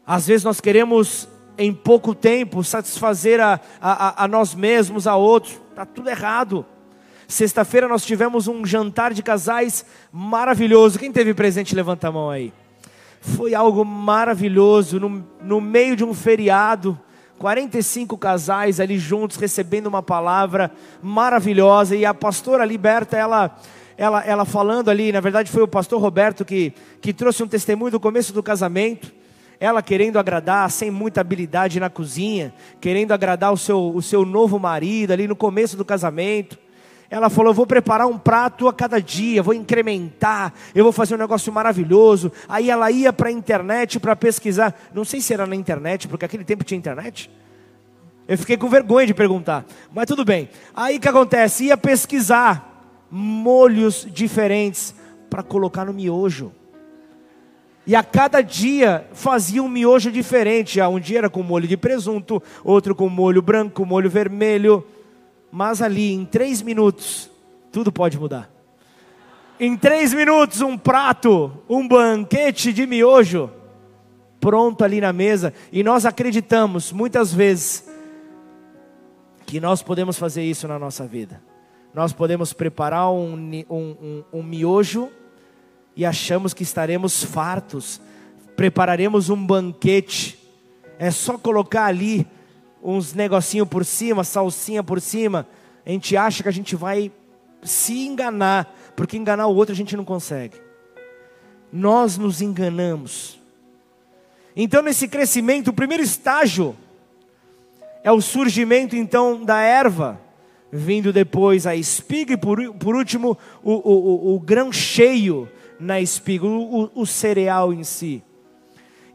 [0.06, 5.60] Às vezes nós queremos em pouco tempo satisfazer a, a, a nós mesmos, a outros,
[5.70, 6.66] está tudo errado.
[7.28, 10.98] Sexta-feira nós tivemos um jantar de casais maravilhoso.
[10.98, 12.52] Quem teve presente, levanta a mão aí.
[13.22, 16.98] Foi algo maravilhoso, no, no meio de um feriado.
[17.38, 23.56] 45 casais ali juntos recebendo uma palavra maravilhosa e a pastora Liberta, ela
[23.98, 27.92] ela, ela falando ali, na verdade foi o pastor Roberto que, que trouxe um testemunho
[27.92, 29.12] do começo do casamento,
[29.60, 34.58] ela querendo agradar, sem muita habilidade na cozinha, querendo agradar o seu, o seu novo
[34.58, 36.58] marido ali no começo do casamento,
[37.10, 41.18] ela falou: vou preparar um prato a cada dia, vou incrementar, eu vou fazer um
[41.18, 42.32] negócio maravilhoso.
[42.48, 44.80] Aí ela ia para a internet para pesquisar.
[44.94, 47.30] Não sei se era na internet, porque aquele tempo tinha internet.
[48.28, 50.50] Eu fiquei com vergonha de perguntar, mas tudo bem.
[50.76, 51.66] Aí o que acontece?
[51.66, 54.94] Ia pesquisar molhos diferentes
[55.30, 56.54] para colocar no miojo.
[57.90, 60.80] E a cada dia fazia um miojo diferente.
[60.80, 64.86] Um dia era com molho de presunto, outro com molho branco, molho vermelho
[65.52, 67.30] mas ali, em três minutos,
[67.72, 68.50] tudo pode mudar.
[69.60, 73.50] Em três minutos, um prato, um banquete de miojo,
[74.40, 75.54] pronto ali na mesa.
[75.72, 77.90] E nós acreditamos, muitas vezes,
[79.46, 81.42] que nós podemos fazer isso na nossa vida.
[81.94, 83.34] Nós podemos preparar um,
[83.70, 85.10] um, um, um miojo
[86.00, 88.00] e achamos que estaremos fartos.
[88.56, 90.40] Prepararemos um banquete.
[90.98, 92.26] É só colocar ali
[92.82, 95.46] uns negocinho por cima, salsinha por cima,
[95.86, 97.12] a gente acha que a gente vai
[97.62, 100.56] se enganar, porque enganar o outro a gente não consegue.
[101.70, 103.38] Nós nos enganamos.
[104.56, 106.78] Então, nesse crescimento, o primeiro estágio
[108.06, 110.18] é o surgimento então da erva,
[110.72, 116.00] vindo depois a espiga e por, por último o, o, o, o grão cheio na
[116.02, 118.24] espiga, o, o cereal em si.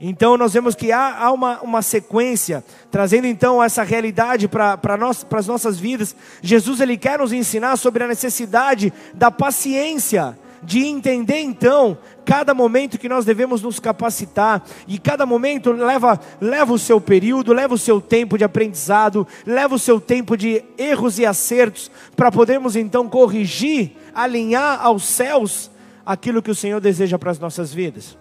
[0.00, 5.24] Então nós vemos que há, há uma, uma sequência, trazendo então essa realidade para nós,
[5.30, 6.14] as nossas vidas.
[6.42, 12.98] Jesus ele quer nos ensinar sobre a necessidade da paciência, de entender então cada momento
[12.98, 17.78] que nós devemos nos capacitar, e cada momento leva, leva o seu período, leva o
[17.78, 23.08] seu tempo de aprendizado, leva o seu tempo de erros e acertos, para podermos então
[23.08, 25.70] corrigir, alinhar aos céus
[26.04, 28.16] aquilo que o Senhor deseja para as nossas vidas.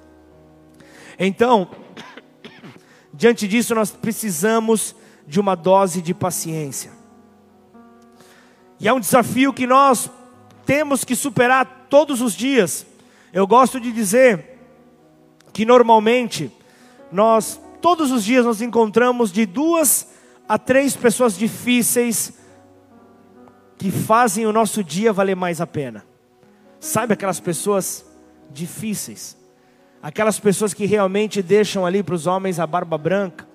[1.20, 1.70] Então,
[3.14, 4.96] diante disso, nós precisamos
[5.28, 6.92] de uma dose de paciência.
[8.80, 10.10] E é um desafio que nós
[10.66, 12.86] temos que superar todos os dias.
[13.32, 14.60] Eu gosto de dizer
[15.52, 16.52] que normalmente
[17.12, 20.08] nós todos os dias nos encontramos de duas
[20.48, 22.34] a três pessoas difíceis
[23.78, 26.06] que fazem o nosso dia valer mais a pena.
[26.84, 28.06] Sabe aquelas pessoas
[28.52, 29.38] difíceis?
[30.02, 33.48] Aquelas pessoas que realmente deixam ali para os homens a barba branca,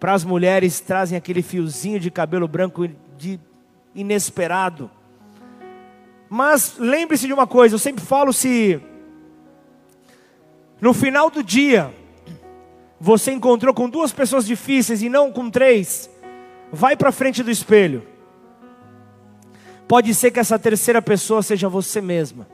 [0.00, 3.38] para as mulheres trazem aquele fiozinho de cabelo branco de
[3.94, 4.90] inesperado.
[6.28, 8.80] Mas lembre-se de uma coisa, eu sempre falo se
[10.80, 11.94] no final do dia
[12.98, 16.10] você encontrou com duas pessoas difíceis e não com três,
[16.72, 18.11] vai para frente do espelho.
[19.92, 22.48] Pode ser que essa terceira pessoa seja você mesma.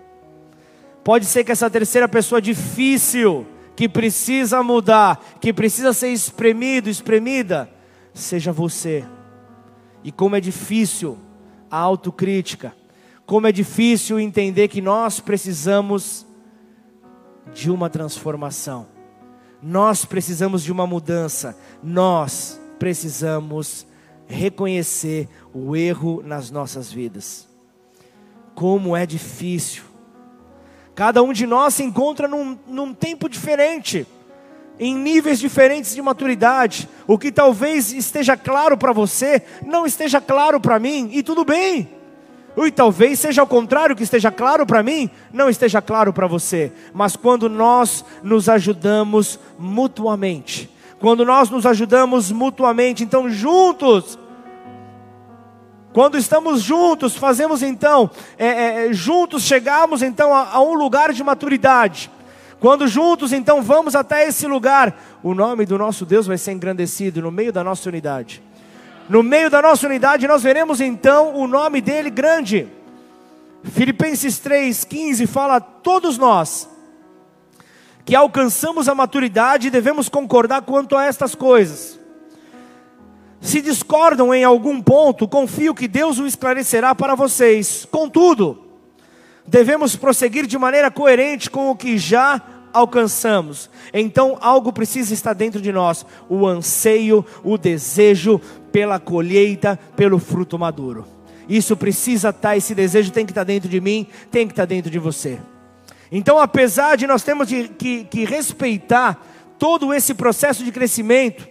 [1.04, 3.46] Pode ser que essa terceira pessoa difícil,
[3.76, 7.70] que precisa mudar, que precisa ser espremido, espremida,
[8.12, 9.04] seja você.
[10.02, 11.16] E como é difícil
[11.70, 12.74] a autocrítica,
[13.24, 16.26] como é difícil entender que nós precisamos
[17.54, 18.88] de uma transformação.
[19.62, 21.56] Nós precisamos de uma mudança.
[21.84, 23.86] Nós precisamos
[24.26, 25.28] reconhecer
[25.66, 27.48] o erro nas nossas vidas.
[28.54, 29.82] Como é difícil.
[30.94, 34.06] Cada um de nós se encontra num, num tempo diferente,
[34.80, 36.88] em níveis diferentes de maturidade.
[37.06, 41.88] O que talvez esteja claro para você, não esteja claro para mim, e tudo bem.
[42.56, 46.72] E talvez seja o contrário, que esteja claro para mim, não esteja claro para você.
[46.92, 50.68] Mas quando nós nos ajudamos mutuamente,
[50.98, 54.18] quando nós nos ajudamos mutuamente, então juntos,
[55.98, 58.08] quando estamos juntos, fazemos então,
[58.38, 62.08] é, é, juntos chegamos então a, a um lugar de maturidade.
[62.60, 67.20] Quando juntos então vamos até esse lugar, o nome do nosso Deus vai ser engrandecido
[67.20, 68.40] no meio da nossa unidade.
[69.08, 72.68] No meio da nossa unidade, nós veremos então o nome dele grande.
[73.64, 76.68] Filipenses 3,15 fala: todos nós
[78.04, 81.97] que alcançamos a maturidade devemos concordar quanto a estas coisas.
[83.40, 87.86] Se discordam em algum ponto, confio que Deus o esclarecerá para vocês.
[87.90, 88.64] Contudo,
[89.46, 93.70] devemos prosseguir de maneira coerente com o que já alcançamos.
[93.92, 98.40] Então algo precisa estar dentro de nós: o anseio, o desejo
[98.72, 101.06] pela colheita, pelo fruto maduro.
[101.48, 104.90] Isso precisa estar, esse desejo tem que estar dentro de mim, tem que estar dentro
[104.90, 105.38] de você.
[106.12, 109.24] Então, apesar de nós termos de, que, que respeitar
[109.58, 111.46] todo esse processo de crescimento,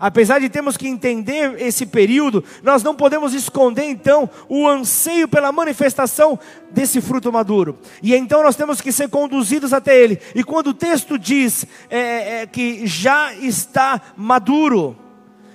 [0.00, 5.50] Apesar de termos que entender esse período, nós não podemos esconder então o anseio pela
[5.50, 6.38] manifestação
[6.70, 7.76] desse fruto maduro.
[8.00, 10.20] E então nós temos que ser conduzidos até ele.
[10.36, 14.96] E quando o texto diz é, é, que já está maduro,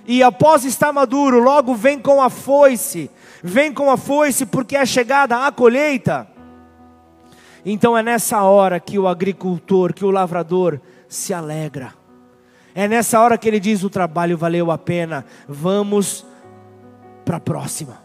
[0.05, 3.09] e após estar maduro, logo vem com a foice,
[3.41, 6.27] vem com a foice, porque é chegada a colheita.
[7.65, 12.02] Então é nessa hora que o agricultor, que o lavrador se alegra.
[12.75, 16.25] É nessa hora que ele diz: o trabalho valeu a pena, vamos
[17.23, 18.01] para a próxima.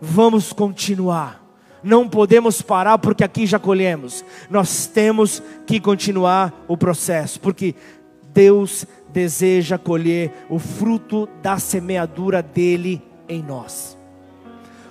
[0.00, 1.42] Vamos continuar.
[1.82, 4.24] Não podemos parar porque aqui já colhemos.
[4.48, 7.74] Nós temos que continuar o processo, porque
[8.32, 13.96] Deus deseja colher o fruto da semeadura dele em nós.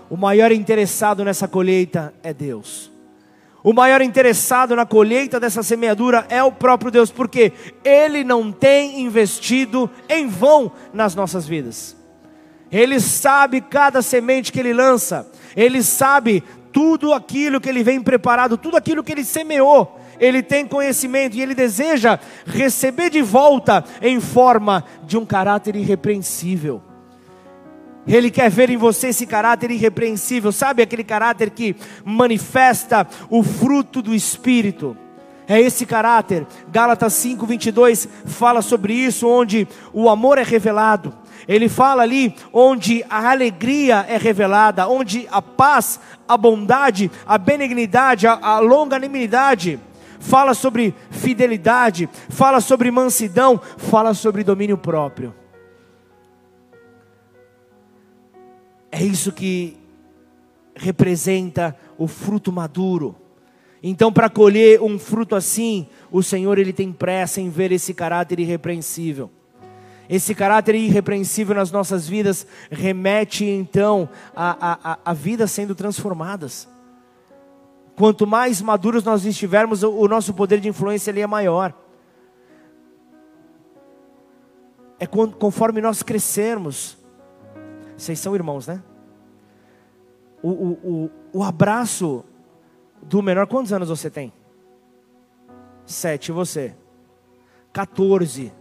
[0.10, 2.93] O maior interessado nessa colheita é Deus.
[3.64, 9.00] O maior interessado na colheita dessa semeadura é o próprio Deus, porque Ele não tem
[9.02, 11.96] investido em vão nas nossas vidas.
[12.70, 18.58] Ele sabe cada semente que Ele lança, Ele sabe tudo aquilo que Ele vem preparado,
[18.58, 20.00] tudo aquilo que Ele semeou.
[20.20, 26.82] Ele tem conhecimento e ele deseja receber de volta em forma de um caráter irrepreensível.
[28.08, 34.02] Ele quer ver em você esse caráter irrepreensível, sabe aquele caráter que manifesta o fruto
[34.02, 34.98] do Espírito.
[35.48, 36.46] É esse caráter.
[36.72, 41.14] Gálatas 5:22 fala sobre isso, onde o amor é revelado.
[41.48, 48.26] Ele fala ali onde a alegria é revelada, onde a paz, a bondade, a benignidade,
[48.26, 49.80] a, a longanimidade,
[50.20, 55.43] fala sobre fidelidade, fala sobre mansidão, fala sobre domínio próprio.
[58.96, 59.76] É isso que
[60.76, 63.16] representa o fruto maduro.
[63.82, 68.40] Então, para colher um fruto assim, o Senhor ele tem pressa em ver esse caráter
[68.40, 69.32] irrepreensível.
[70.08, 76.70] Esse caráter irrepreensível nas nossas vidas remete então a, a, a vidas sendo transformadas.
[77.96, 81.74] Quanto mais maduros nós estivermos, o, nosso poder de influência ele é maior.
[85.00, 87.02] É quando, conforme nós crescermos,
[87.98, 88.82] vocês são irmãos, né?
[90.42, 92.26] O, o, o, o abraço
[93.02, 94.34] do menor, quantos anos você tem?
[95.86, 96.76] Sete, você?
[97.72, 98.52] 14.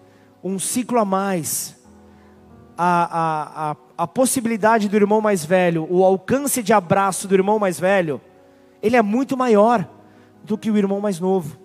[0.43, 1.76] Um ciclo a mais.
[2.76, 7.59] A, a, a, a possibilidade do irmão mais velho, o alcance de abraço do irmão
[7.59, 8.20] mais velho,
[8.83, 9.89] ele é muito maior
[10.43, 11.59] do que o irmão mais novo.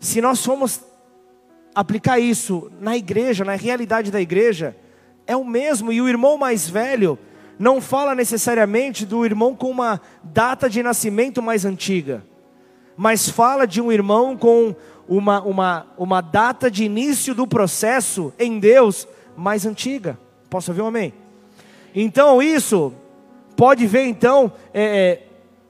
[0.00, 0.80] Se nós formos
[1.74, 4.76] aplicar isso na igreja, na realidade da igreja,
[5.26, 7.18] é o mesmo, e o irmão mais velho
[7.58, 12.24] não fala necessariamente do irmão com uma data de nascimento mais antiga,
[12.96, 14.74] mas fala de um irmão com
[15.08, 19.06] uma, uma, uma data de início do processo em Deus
[19.36, 20.18] mais antiga.
[20.48, 21.12] Posso ouvir um amém?
[21.94, 22.92] Então, isso
[23.56, 25.22] pode ver, então, é, é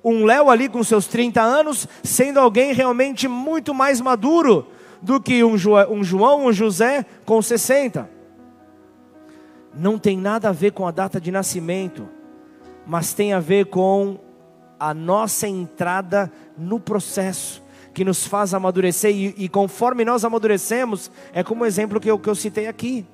[0.03, 4.67] um Léo ali com seus 30 anos, sendo alguém realmente muito mais maduro
[5.01, 8.14] do que um, jo um João, um José com 60.
[9.77, 12.09] Não tem nada a ver com a data de nascimento,
[12.87, 14.19] mas tem a ver com
[14.79, 17.63] a nossa entrada no processo
[17.95, 22.19] que nos faz amadurecer, e, e conforme nós amadurecemos, é como o exemplo que eu,
[22.19, 23.07] que eu citei aqui.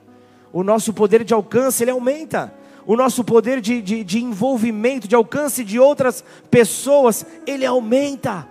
[0.52, 2.52] O nosso poder de alcance ele aumenta,
[2.86, 8.48] o nosso poder de, de, de envolvimento, de alcance de outras pessoas, ele aumenta.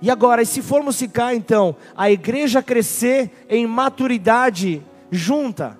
[0.00, 5.78] E agora, e se formos ficar então, a igreja crescer em maturidade junta,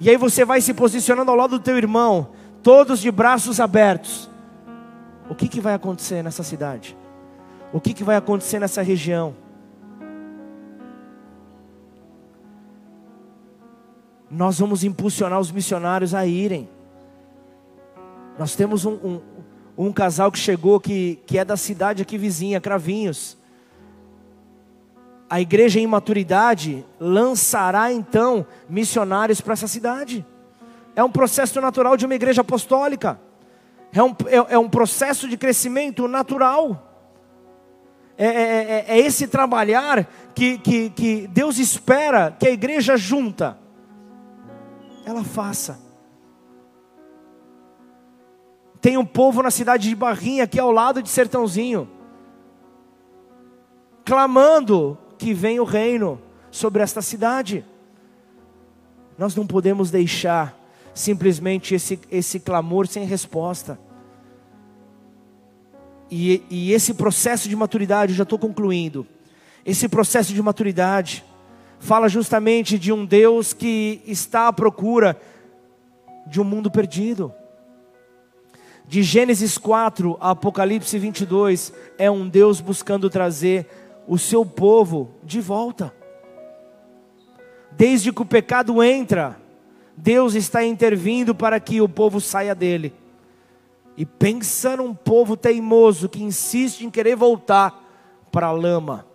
[0.00, 2.28] e aí você vai se posicionando ao lado do teu irmão,
[2.62, 4.30] todos de braços abertos.
[5.28, 6.96] O que, que vai acontecer nessa cidade?
[7.74, 9.34] o que, que vai acontecer nessa região.
[14.30, 16.68] Nós vamos impulsionar os missionários a irem.
[18.38, 19.20] Nós temos um, um,
[19.76, 23.36] um casal que chegou que, que é da cidade aqui vizinha, Cravinhos.
[25.28, 30.24] A igreja em maturidade lançará então missionários para essa cidade.
[30.94, 33.20] É um processo natural de uma igreja apostólica.
[33.92, 36.90] É um, é, é um processo de crescimento natural.
[38.16, 43.58] É, é, é, é, esse trabalhar que, que, que Deus espera que a igreja junta,
[45.04, 45.80] ela faça.
[48.80, 51.88] Tem um povo na cidade de Barrinha, aqui ao lado de Sertãozinho,
[54.04, 56.20] clamando que venha o reino
[56.50, 57.64] sobre esta cidade.
[59.16, 60.54] Nós não podemos deixar
[60.92, 63.78] simplesmente esse, esse clamor sem resposta.
[66.10, 69.06] E, e esse processo de maturidade, eu já estou concluindo.
[69.64, 71.24] Esse processo de maturidade
[71.78, 75.18] fala justamente de um Deus que está à procura
[76.26, 77.32] de um mundo perdido.
[78.86, 85.40] De Gênesis 4 a Apocalipse 22, é um Deus buscando trazer o seu povo de
[85.40, 85.94] volta.
[87.72, 89.36] Desde que o pecado entra,
[89.96, 92.92] Deus está intervindo para que o povo saia dele.
[93.96, 97.82] E pensa num povo teimoso que insiste em querer voltar
[98.30, 99.06] para a lama.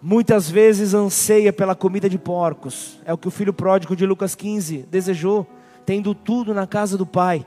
[0.00, 3.00] Muitas vezes anseia pela comida de porcos.
[3.04, 5.46] É o que o filho pródigo de Lucas 15 desejou,
[5.86, 7.44] tendo tudo na casa do pai,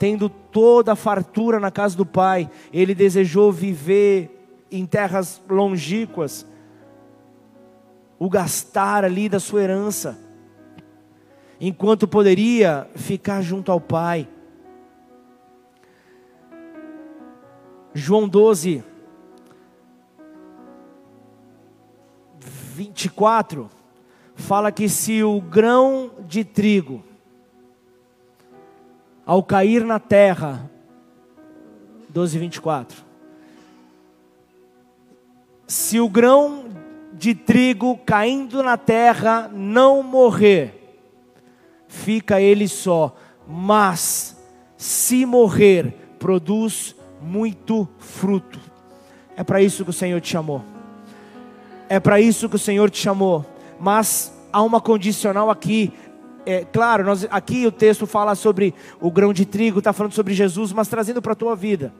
[0.00, 2.50] tendo toda a fartura na casa do pai.
[2.72, 6.46] Ele desejou viver em terras longínquas,
[8.18, 10.18] o gastar ali da sua herança
[11.60, 14.26] enquanto poderia ficar junto ao Pai.
[17.92, 18.82] João 12,
[22.38, 23.68] 24,
[24.34, 27.04] fala que se o grão de trigo,
[29.30, 30.68] ao cair na terra,
[32.08, 33.04] 12, 24,
[35.68, 36.64] se o grão
[37.12, 40.98] de trigo caindo na terra não morrer,
[41.86, 43.14] fica ele só,
[43.46, 44.36] mas
[44.76, 48.58] se morrer, produz muito fruto.
[49.36, 50.64] É para isso que o Senhor te chamou.
[51.88, 53.46] É para isso que o Senhor te chamou.
[53.78, 55.92] Mas há uma condicional aqui.
[56.50, 60.34] É, claro, nós, aqui o texto fala sobre o grão de trigo, está falando sobre
[60.34, 61.94] Jesus, mas trazendo para a tua vida.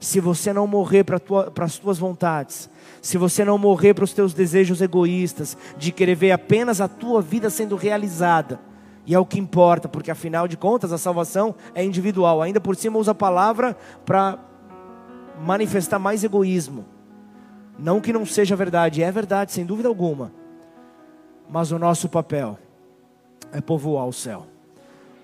[0.00, 2.70] Se você não morrer para tua, as tuas vontades,
[3.02, 7.20] se você não morrer para os teus desejos egoístas, de querer ver apenas a tua
[7.20, 8.58] vida sendo realizada,
[9.04, 12.40] e é o que importa, porque afinal de contas a salvação é individual.
[12.40, 13.76] Ainda por cima usa a palavra
[14.06, 14.38] para
[15.38, 16.86] manifestar mais egoísmo.
[17.78, 20.32] Não que não seja verdade, é verdade, sem dúvida alguma.
[21.46, 22.56] Mas o nosso papel
[23.52, 24.46] é povoar o céu.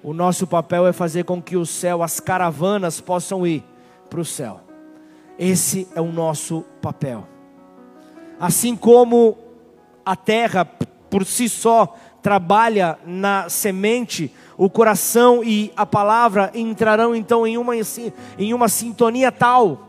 [0.03, 3.65] O nosso papel é fazer com que o céu, as caravanas possam ir
[4.09, 4.61] para o céu.
[5.39, 7.27] Esse é o nosso papel.
[8.39, 9.37] Assim como
[10.05, 10.65] a terra
[11.11, 17.73] por si só trabalha na semente, o coração e a palavra entrarão então em uma,
[18.39, 19.89] em uma sintonia tal.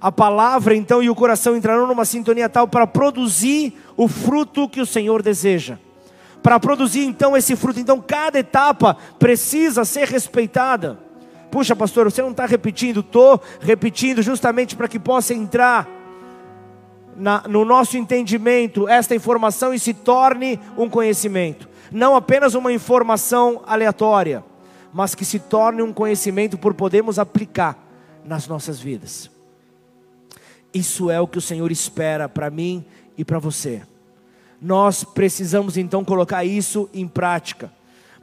[0.00, 4.80] A palavra então e o coração entrarão numa sintonia tal para produzir o fruto que
[4.80, 5.78] o Senhor deseja.
[6.44, 10.98] Para produzir então esse fruto, então cada etapa precisa ser respeitada.
[11.50, 13.00] Puxa, pastor, você não está repetindo?
[13.00, 15.88] Estou repetindo justamente para que possa entrar
[17.16, 21.66] na, no nosso entendimento esta informação e se torne um conhecimento.
[21.90, 24.44] Não apenas uma informação aleatória,
[24.92, 27.78] mas que se torne um conhecimento por podermos aplicar
[28.22, 29.30] nas nossas vidas.
[30.74, 32.84] Isso é o que o Senhor espera para mim
[33.16, 33.80] e para você.
[34.60, 37.72] Nós precisamos então colocar isso em prática,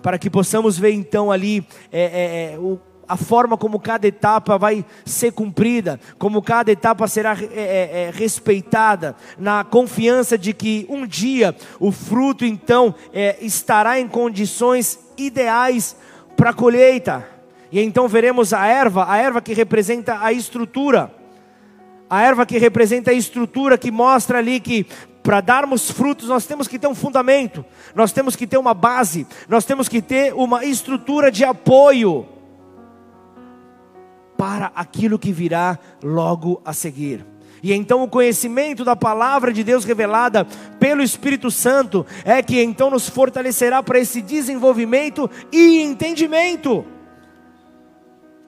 [0.01, 2.79] para que possamos ver então ali é, é, é, o,
[3.11, 8.11] a forma como cada etapa vai ser cumprida, como cada etapa será é, é, é,
[8.13, 15.95] respeitada, na confiança de que um dia o fruto então é, estará em condições ideais
[16.37, 17.27] para a colheita.
[17.69, 21.13] E então veremos a erva, a erva que representa a estrutura.
[22.09, 24.85] A erva que representa a estrutura que mostra ali que
[25.23, 27.63] para darmos frutos, nós temos que ter um fundamento,
[27.93, 32.27] nós temos que ter uma base, nós temos que ter uma estrutura de apoio
[34.37, 37.25] para aquilo que virá logo a seguir.
[37.63, 40.47] E então o conhecimento da palavra de Deus revelada
[40.79, 46.83] pelo Espírito Santo é que então nos fortalecerá para esse desenvolvimento e entendimento.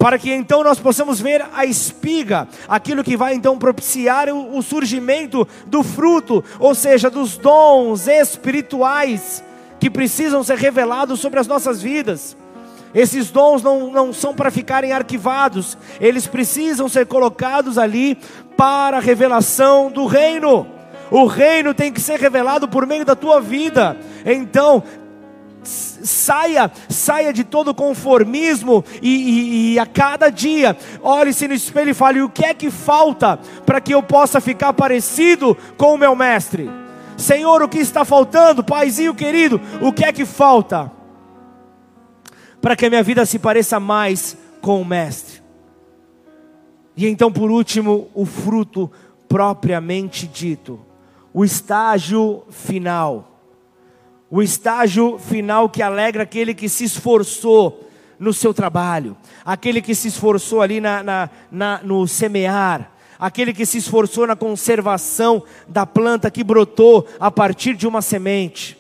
[0.04, 5.48] Para que então nós possamos ver a espiga, aquilo que vai então propiciar o, surgimento
[5.66, 9.42] do fruto, ou seja, dos dons espirituais
[9.80, 12.36] que precisam ser revelados sobre as nossas vidas.
[12.94, 18.18] Esses dons não, não são para ficarem arquivados, eles precisam ser colocados ali
[18.58, 20.68] para a revelação do reino.
[21.10, 23.96] O reino tem que ser revelado por meio da tua vida.
[24.26, 24.84] Então,
[25.64, 31.94] saia, saia de todo conformismo e, e, e, a cada dia olhe-se no espelho e
[31.94, 36.16] fale: o que é que falta para que eu possa ficar parecido com o meu
[36.16, 36.70] mestre?
[37.18, 38.64] Senhor, o que está faltando?
[38.64, 40.92] Paizinho querido, o que é que falta?
[42.64, 45.44] para que a minha vida se pareça mais com o Mestre.
[46.96, 48.90] E então, por último, o fruto
[49.28, 50.80] propriamente dito,
[51.34, 53.33] o estágio final.
[54.30, 60.08] O estágio final que alegra aquele que se esforçou no seu trabalho, aquele que se
[60.08, 66.32] esforçou ali na, na, na, no semear, aquele que se esforçou na conservação da planta
[66.32, 68.78] que brotou a partir de uma semente.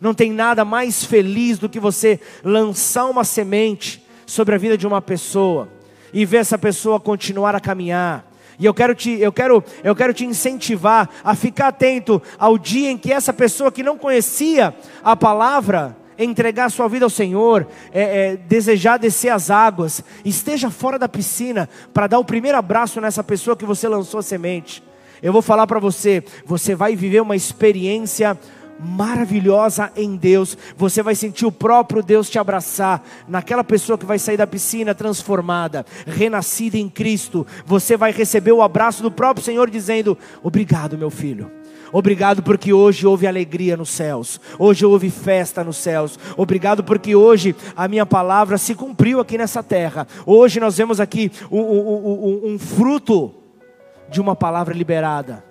[0.00, 4.86] Não tem nada mais feliz do que você lançar uma semente sobre a vida de
[4.86, 5.68] uma pessoa
[6.12, 8.29] e ver essa pessoa continuar a caminhar.
[8.60, 12.90] E eu quero te, eu quero, eu quero te incentivar a ficar atento ao dia
[12.90, 18.02] em que essa pessoa que não conhecia a palavra entregar sua vida ao Senhor, é,
[18.32, 23.24] é, desejar descer as águas, esteja fora da piscina para dar o primeiro abraço nessa
[23.24, 24.82] pessoa que você lançou a semente.
[25.22, 28.38] Eu vou falar para você, você vai viver uma experiência
[28.82, 30.56] maravilhosa em Deus.
[30.76, 34.94] Você vai sentir o próprio Deus te abraçar, naquela pessoa que vai sair da piscina
[34.94, 37.46] transformada, renascida em Cristo.
[37.66, 41.50] Você vai receber o abraço do próprio Senhor dizendo: Obrigado, meu filho.
[41.92, 46.18] Obrigado porque hoje houve alegria nos céus, hoje houve festa nos céus.
[46.36, 50.06] Obrigado porque hoje a minha palavra se cumpriu aqui nessa terra.
[50.24, 53.34] Hoje nós vemos aqui um, um, um, um fruto
[54.08, 55.49] de uma palavra liberada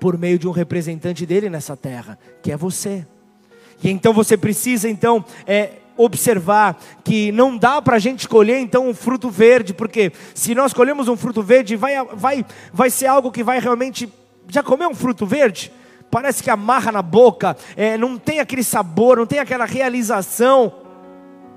[0.00, 3.06] por meio de um representante dele nessa terra, que é você.
[3.82, 8.88] E então você precisa então é, observar que não dá para a gente escolher então
[8.88, 13.30] um fruto verde, porque se nós escolhemos um fruto verde, vai, vai, vai ser algo
[13.30, 14.10] que vai realmente.
[14.48, 15.70] Já comeu um fruto verde?
[16.10, 20.72] Parece que amarra na boca, é, não tem aquele sabor, não tem aquela realização.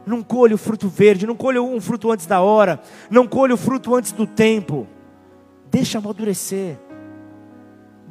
[0.05, 3.57] Não colhe o fruto verde, não colhe um fruto antes da hora, não colhe o
[3.57, 4.85] fruto antes do tempo.
[5.71, 6.77] Deixa amadurecer.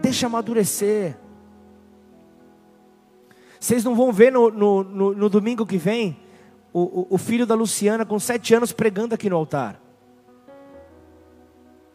[0.02, 1.16] Deixa amadurecer.
[3.58, 6.18] Vocês não vão ver no, no, no, no domingo que vem
[6.72, 9.80] o, o, o filho da Luciana com sete anos pregando aqui no altar.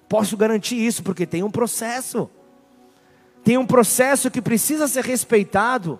[0.07, 2.29] Posso garantir isso, porque tem um processo.
[3.43, 5.99] Tem um processo que precisa ser respeitado.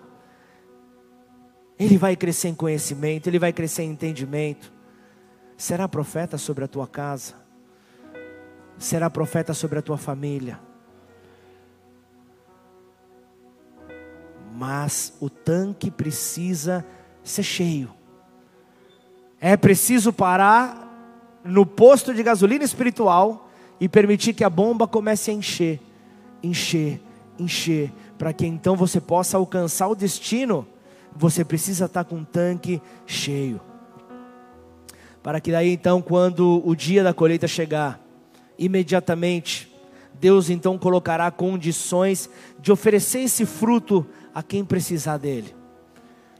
[1.78, 4.72] Ele vai crescer em conhecimento, ele vai crescer em entendimento.
[5.56, 7.34] Será profeta sobre a tua casa.
[8.78, 10.67] Será profeta sobre a tua família.
[14.58, 16.84] Mas o tanque precisa
[17.22, 17.90] ser cheio.
[19.40, 23.48] É preciso parar no posto de gasolina espiritual
[23.78, 25.80] e permitir que a bomba comece a encher,
[26.42, 27.00] encher,
[27.38, 30.66] encher, Para que então você possa alcançar o destino,
[31.14, 33.60] você precisa estar com um tanque cheio.
[35.22, 38.00] Para que daí então, quando o dia da colheita chegar,
[38.58, 39.72] imediatamente,
[40.20, 42.28] Deus então colocará condições
[42.58, 44.04] de oferecer esse fruto
[44.38, 45.52] a quem precisar dele.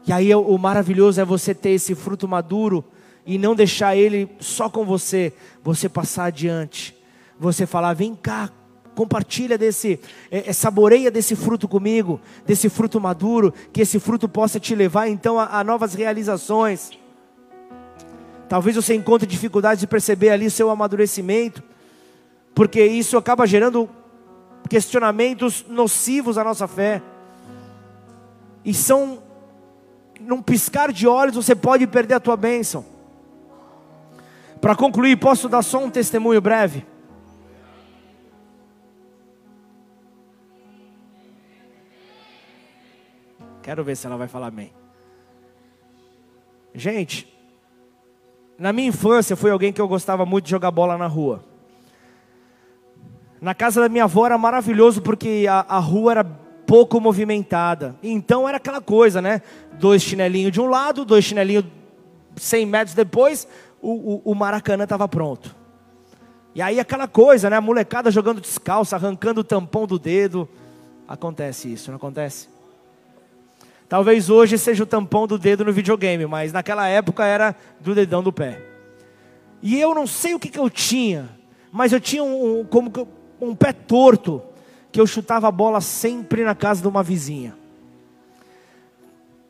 [0.07, 2.85] E aí o maravilhoso é você ter esse fruto maduro
[3.27, 5.33] e não deixar ele só com você,
[5.65, 6.97] você passar adiante.
[7.41, 8.51] Você falar, vem cá,
[8.95, 9.99] compartilha desse,
[10.31, 15.09] é, é, saboreia desse fruto comigo, desse fruto maduro, que esse fruto possa te levar
[15.09, 16.93] então a, a novas realizações.
[18.49, 21.65] Talvez você encontre dificuldade de perceber ali seu amadurecimento,
[22.55, 23.91] porque isso acaba gerando
[24.71, 27.03] questionamentos nocivos à nossa fé.
[28.65, 29.23] E são,
[30.21, 32.85] num piscar de olhos, você pode perder a tua bênção.
[34.61, 36.85] Para concluir, posso dar só um testemunho breve?
[43.63, 44.73] Quero ver se ela vai falar amém.
[46.75, 47.33] Gente,
[48.59, 51.45] na minha infância foi alguém que eu gostava muito de jogar bola na rua.
[53.41, 56.25] Na casa da minha avó era maravilhoso porque a, a rua era
[56.69, 57.97] pouco movimentada.
[58.03, 59.41] Então era aquela coisa, né?
[59.81, 61.65] Dois chinelinhos de um lado, dois chinelinhos
[62.37, 63.49] 100 metros depois,
[63.81, 65.57] o, o, o Maracanã estava pronto.
[66.55, 67.57] E aí aquela coisa, né?
[67.57, 70.47] A molecada jogando descalço, arrancando o tampão do dedo.
[71.09, 72.51] Acontece isso, não acontece?
[73.89, 78.23] Talvez hoje seja o tampão do dedo no videogame, mas naquela época era do dedão
[78.23, 78.63] do pé.
[79.63, 81.31] E eu não sei o que, que eu tinha,
[81.73, 82.93] mas eu tinha um, como
[83.41, 84.43] um pé torto,
[84.91, 87.55] que eu chutava a bola sempre na casa de uma vizinha.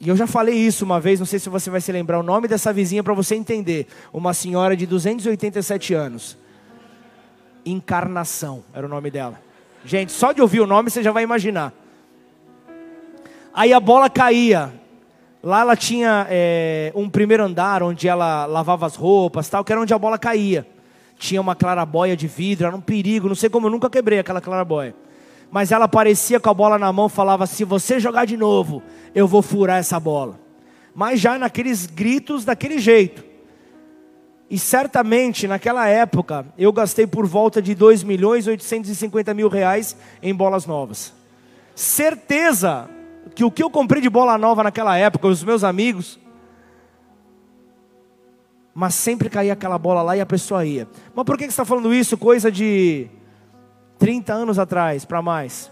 [0.00, 2.22] E eu já falei isso uma vez, não sei se você vai se lembrar o
[2.22, 3.86] nome dessa vizinha para você entender.
[4.12, 6.36] Uma senhora de 287 anos.
[7.66, 9.40] Encarnação era o nome dela.
[9.84, 11.72] Gente, só de ouvir o nome você já vai imaginar.
[13.52, 14.72] Aí a bola caía.
[15.42, 19.80] Lá ela tinha é, um primeiro andar onde ela lavava as roupas, tal, que era
[19.80, 20.66] onde a bola caía.
[21.16, 23.28] Tinha uma clarabóia de vidro, era um perigo.
[23.28, 24.94] Não sei como eu nunca quebrei aquela clarabóia
[25.50, 28.82] mas ela aparecia com a bola na mão, falava: se você jogar de novo,
[29.14, 30.38] eu vou furar essa bola.
[30.94, 33.24] Mas já naqueles gritos daquele jeito.
[34.50, 39.96] E certamente naquela época eu gastei por volta de 2 milhões e 850 mil reais
[40.22, 41.12] em bolas novas.
[41.74, 42.88] Certeza
[43.34, 46.18] que o que eu comprei de bola nova naquela época, os meus amigos,
[48.74, 50.88] mas sempre caía aquela bola lá e a pessoa ia.
[51.14, 52.16] Mas por que você está falando isso?
[52.16, 53.08] Coisa de
[53.98, 55.70] 30 anos atrás, para mais.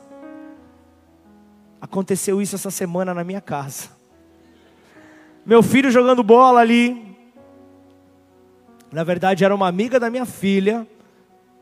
[1.80, 3.90] Aconteceu isso essa semana na minha casa.
[5.44, 7.16] Meu filho jogando bola ali.
[8.90, 10.86] Na verdade, era uma amiga da minha filha.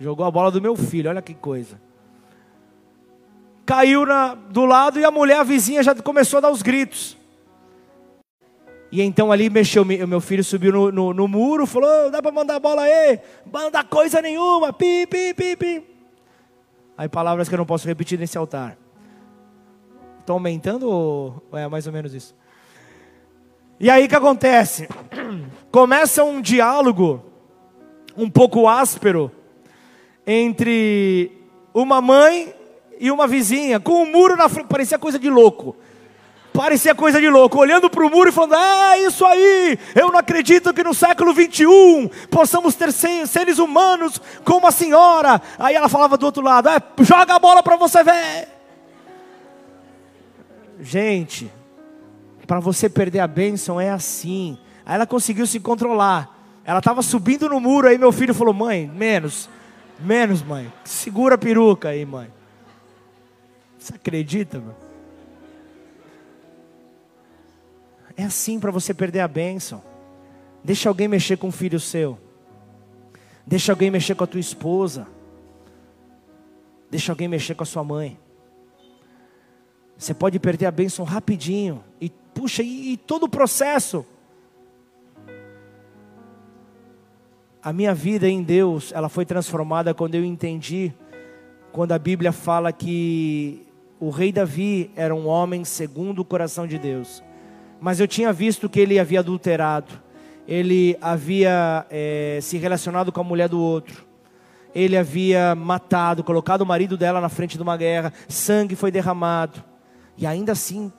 [0.00, 1.80] Jogou a bola do meu filho, olha que coisa.
[3.66, 7.16] Caiu na, do lado e a mulher, a vizinha, já começou a dar os gritos.
[8.90, 12.60] E então ali mexeu, meu filho subiu no, no, no muro, falou: dá para mandar
[12.60, 13.18] bola aí?
[13.50, 15.93] Manda coisa nenhuma, pi, pi, pi, pi.
[16.96, 18.76] Aí palavras que eu não posso repetir nesse altar.
[20.20, 22.34] Estão aumentando ou é mais ou menos isso?
[23.78, 24.88] E aí o que acontece?
[25.70, 27.24] Começa um diálogo
[28.16, 29.30] um pouco áspero
[30.26, 31.32] entre
[31.74, 32.54] uma mãe
[32.98, 35.76] e uma vizinha, com um muro na frente, parecia coisa de louco.
[36.54, 40.20] Parecia coisa de louco, olhando para o muro e falando: É isso aí, eu não
[40.20, 45.42] acredito que no século 21 possamos ter seres humanos como a senhora.
[45.58, 48.48] Aí ela falava do outro lado: é, Joga a bola para você ver.
[50.80, 51.50] Gente,
[52.46, 54.56] para você perder a bênção é assim.
[54.86, 56.38] Aí ela conseguiu se controlar.
[56.64, 59.50] Ela estava subindo no muro, aí meu filho falou: Mãe, menos,
[59.98, 60.72] menos, mãe.
[60.84, 62.28] Segura a peruca aí, mãe.
[63.76, 64.83] Você acredita, mano?
[68.16, 69.82] É assim para você perder a bênção.
[70.62, 72.18] Deixa alguém mexer com o filho seu.
[73.46, 75.06] Deixa alguém mexer com a tua esposa.
[76.90, 78.18] Deixa alguém mexer com a sua mãe.
[79.98, 81.82] Você pode perder a bênção rapidinho.
[82.00, 84.06] E puxa, e, e todo o processo.
[87.62, 90.92] A minha vida em Deus, ela foi transformada quando eu entendi,
[91.72, 93.66] quando a Bíblia fala que
[93.98, 97.22] o rei Davi era um homem segundo o coração de Deus
[97.84, 99.92] mas eu tinha visto que ele havia adulterado,
[100.48, 104.06] ele havia é, se relacionado com a mulher do outro,
[104.74, 109.62] ele havia matado, colocado o marido dela na frente de uma guerra, sangue foi derramado,
[110.16, 110.90] e ainda assim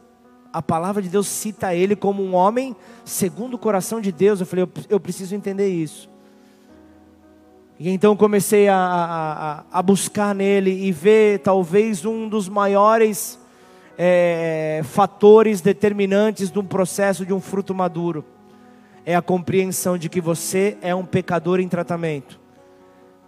[0.53, 4.39] a palavra de Deus cita ele como um homem segundo o coração de Deus.
[4.39, 6.07] Eu falei, eu, eu preciso entender isso.
[7.79, 8.77] E então comecei a,
[9.71, 13.39] a, a buscar nele e ver talvez um dos maiores
[13.97, 18.25] é, fatores determinantes de um processo de um fruto maduro.
[19.05, 22.39] É a compreensão de que você é um pecador em tratamento,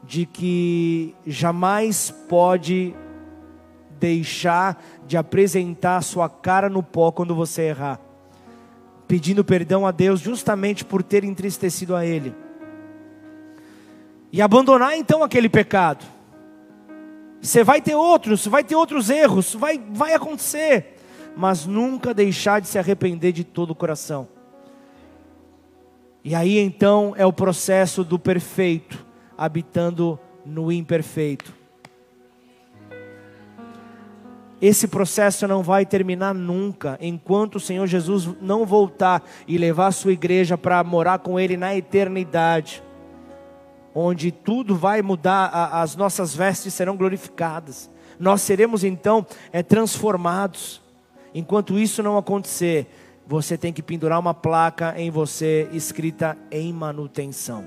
[0.04, 2.96] de que jamais pode
[4.00, 8.00] deixar de apresentar sua cara no pó quando você errar,
[9.08, 12.34] pedindo perdão a Deus justamente por ter entristecido a Ele,
[14.32, 16.06] e abandonar então aquele pecado.
[17.42, 20.98] Você vai ter outros, vai ter outros erros, vai, vai acontecer,
[21.36, 24.28] mas nunca deixar de se arrepender de todo o coração.
[26.24, 29.06] E aí então é o processo do perfeito
[29.38, 31.54] habitando no imperfeito.
[34.60, 39.92] Esse processo não vai terminar nunca, enquanto o Senhor Jesus não voltar e levar a
[39.92, 42.84] sua igreja para morar com Ele na eternidade,
[44.00, 47.90] onde tudo vai mudar, as nossas vestes serão glorificadas,
[48.20, 50.80] nós seremos então é, transformados.
[51.34, 52.88] Enquanto isso não acontecer,
[53.26, 57.66] você tem que pendurar uma placa em você escrita em manutenção.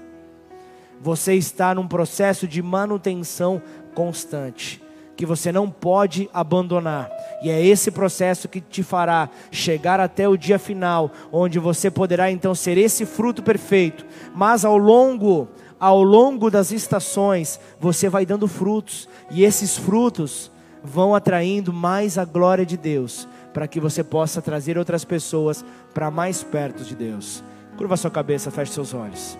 [1.00, 3.60] Você está num processo de manutenção
[3.92, 4.80] constante
[5.16, 7.10] que você não pode abandonar.
[7.42, 12.30] E é esse processo que te fará chegar até o dia final, onde você poderá
[12.30, 14.06] então ser esse fruto perfeito.
[14.34, 15.46] Mas ao longo,
[15.80, 20.50] ao longo das estações, você vai dando frutos, e esses frutos
[20.84, 25.64] vão atraindo mais a glória de Deus, para que você possa trazer outras pessoas
[25.94, 27.42] para mais perto de Deus.
[27.78, 29.38] Curva sua cabeça, feche seus olhos.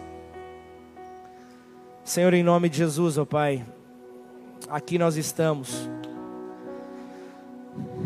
[2.03, 3.65] Senhor, em nome de Jesus, ó oh Pai,
[4.69, 5.89] aqui nós estamos.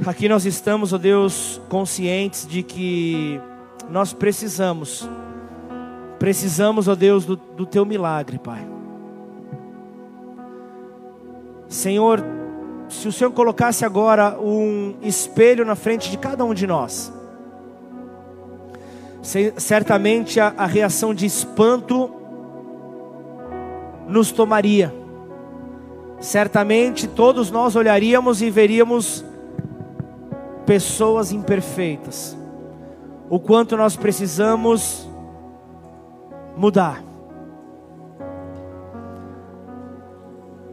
[0.05, 3.41] Aqui nós estamos, ó oh Deus, conscientes de que
[3.89, 5.09] nós precisamos,
[6.25, 8.67] precisamos, ó Deus, do, do Teu milagre, Pai.
[11.69, 12.25] Senhor,
[12.89, 17.13] se o Senhor colocasse agora um espelho na frente de cada um de nós,
[19.59, 22.11] certamente a, a reação de espanto
[24.09, 24.95] nos tomaria
[26.21, 29.23] certamente todos nós olharíamos e veríamos
[30.65, 32.35] pessoas imperfeitas.
[33.29, 35.04] O quanto nós precisamos
[36.57, 37.03] mudar.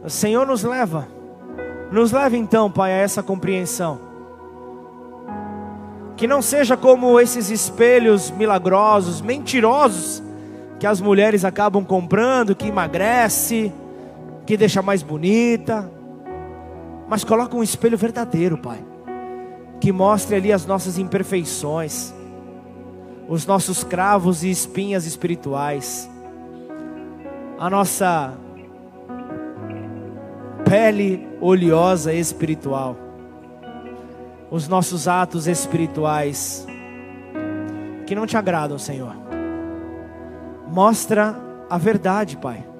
[0.04, 1.06] O Senhor nos leva,
[1.92, 4.00] nos leva então, Pai, a essa compreensão.
[6.16, 10.22] Que não seja como esses espelhos milagrosos, mentirosos,
[10.78, 13.72] que as mulheres acabam comprando, que emagrece,
[14.44, 15.88] que deixa mais bonita.
[17.08, 18.82] Mas coloca um espelho verdadeiro, Pai,
[19.80, 22.12] que mostre ali as nossas imperfeições,
[23.28, 26.08] os nossos cravos e espinhas espirituais,
[27.58, 28.34] a nossa
[30.64, 32.96] pele oleosa espiritual,
[34.50, 36.66] os nossos atos espirituais
[38.06, 39.14] que não te agradam, Senhor.
[40.68, 41.36] Mostra
[41.70, 42.72] a verdade, Pai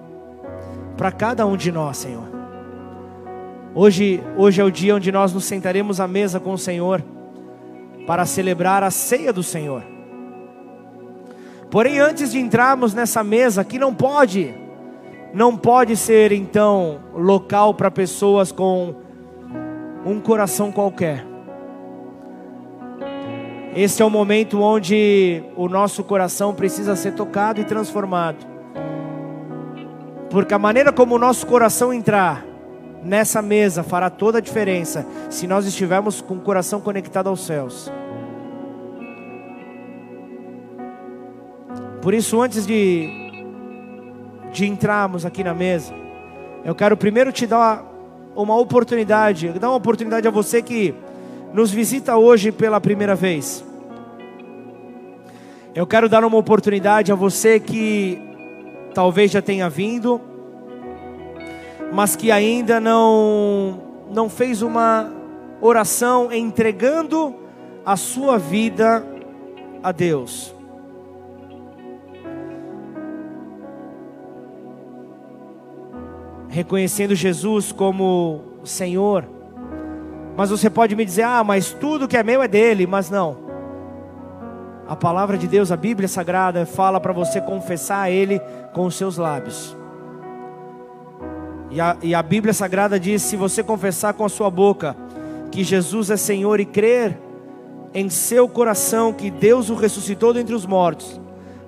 [0.96, 2.28] para cada um de nós, Senhor.
[3.74, 7.02] Hoje, hoje é o dia onde nós nos sentaremos à mesa com o Senhor
[8.06, 9.82] para celebrar a ceia do Senhor.
[11.72, 14.54] Porém, antes de entrarmos nessa mesa, que não pode,
[15.32, 18.94] não pode ser então local para pessoas com
[20.04, 21.24] um coração qualquer.
[23.74, 28.46] Esse é o momento onde o nosso coração precisa ser tocado e transformado.
[30.28, 32.44] Porque a maneira como o nosso coração entrar
[33.02, 37.90] nessa mesa fará toda a diferença se nós estivermos com o coração conectado aos céus.
[42.02, 43.08] Por isso, antes de,
[44.52, 45.94] de entrarmos aqui na mesa,
[46.64, 47.84] eu quero primeiro te dar
[48.34, 50.92] uma oportunidade, dar uma oportunidade a você que
[51.54, 53.64] nos visita hoje pela primeira vez.
[55.72, 58.20] Eu quero dar uma oportunidade a você que
[58.92, 60.20] talvez já tenha vindo,
[61.92, 63.80] mas que ainda não
[64.10, 65.08] não fez uma
[65.60, 67.32] oração entregando
[67.86, 69.06] a sua vida
[69.82, 70.52] a Deus.
[76.52, 79.24] Reconhecendo Jesus como Senhor.
[80.36, 83.38] Mas você pode me dizer: "Ah, mas tudo que é meu é dele", mas não.
[84.86, 88.38] A palavra de Deus, a Bíblia Sagrada, fala para você confessar a Ele
[88.74, 89.74] com os seus lábios.
[91.70, 94.94] E a, e a Bíblia Sagrada diz: se você confessar com a sua boca
[95.50, 97.18] que Jesus é Senhor e crer
[97.94, 101.18] em seu coração que Deus o ressuscitou dentre os mortos,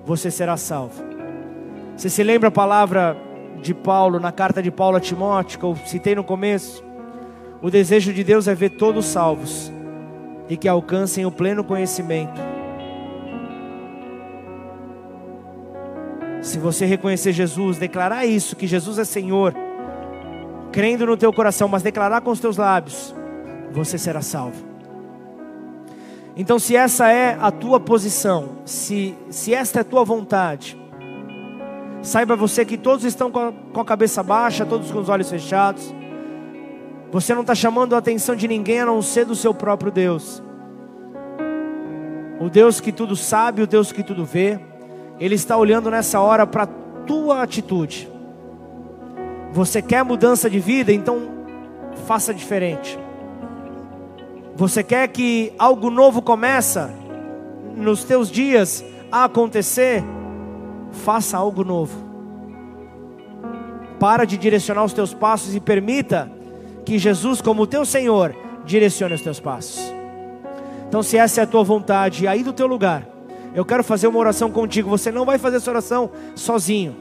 [0.05, 1.03] você será salvo.
[1.97, 3.17] Você se lembra a palavra
[3.61, 6.83] de Paulo na carta de Paulo a Timóteo, que eu citei no começo?
[7.61, 9.71] O desejo de Deus é ver todos salvos
[10.47, 12.39] e que alcancem o pleno conhecimento.
[16.41, 19.53] Se você reconhecer Jesus, declarar isso, que Jesus é Senhor,
[20.71, 23.15] crendo no teu coração, mas declarar com os teus lábios,
[23.71, 24.63] você será salvo.
[26.37, 30.77] Então, se essa é a tua posição, se, se esta é a tua vontade,
[32.05, 35.93] saiba você que todos estão com a, cabeça baixa, todos com os olhos fechados.
[37.11, 40.41] Você não está chamando a atenção de ninguém a não ser do seu próprio Deus.
[42.39, 44.59] O Deus que tudo sabe, o Deus que tudo vê,
[45.19, 46.67] Ele está olhando nessa hora para a
[47.07, 48.07] tua atitude.
[49.51, 51.29] Você quer mudança de vida, então
[52.05, 52.99] faça diferente.
[54.55, 56.93] Você quer que algo novo começa
[57.75, 60.03] nos teus dias a acontecer?
[61.03, 61.95] Faça algo novo.
[63.99, 66.31] Para de direcionar os teus passos e permita
[66.85, 68.35] que Jesus, como teu Senhor,
[68.65, 69.79] direcione os teus passos.
[70.87, 73.07] Então, se essa é a tua vontade, aí do teu lugar,
[73.53, 74.89] eu quero fazer uma oração contigo.
[74.89, 76.95] Você não vai fazer essa oração sozinho.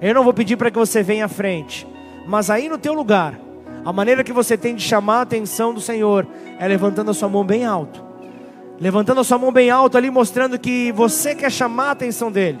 [0.00, 1.86] Eu não vou pedir para que você venha à frente,
[2.26, 3.38] mas aí no teu lugar,
[3.84, 6.26] a maneira que você tem de chamar a atenção do Senhor
[6.58, 8.02] é levantando a sua mão bem alto.
[8.80, 12.58] Levantando a sua mão bem alto ali, mostrando que você quer chamar a atenção dele.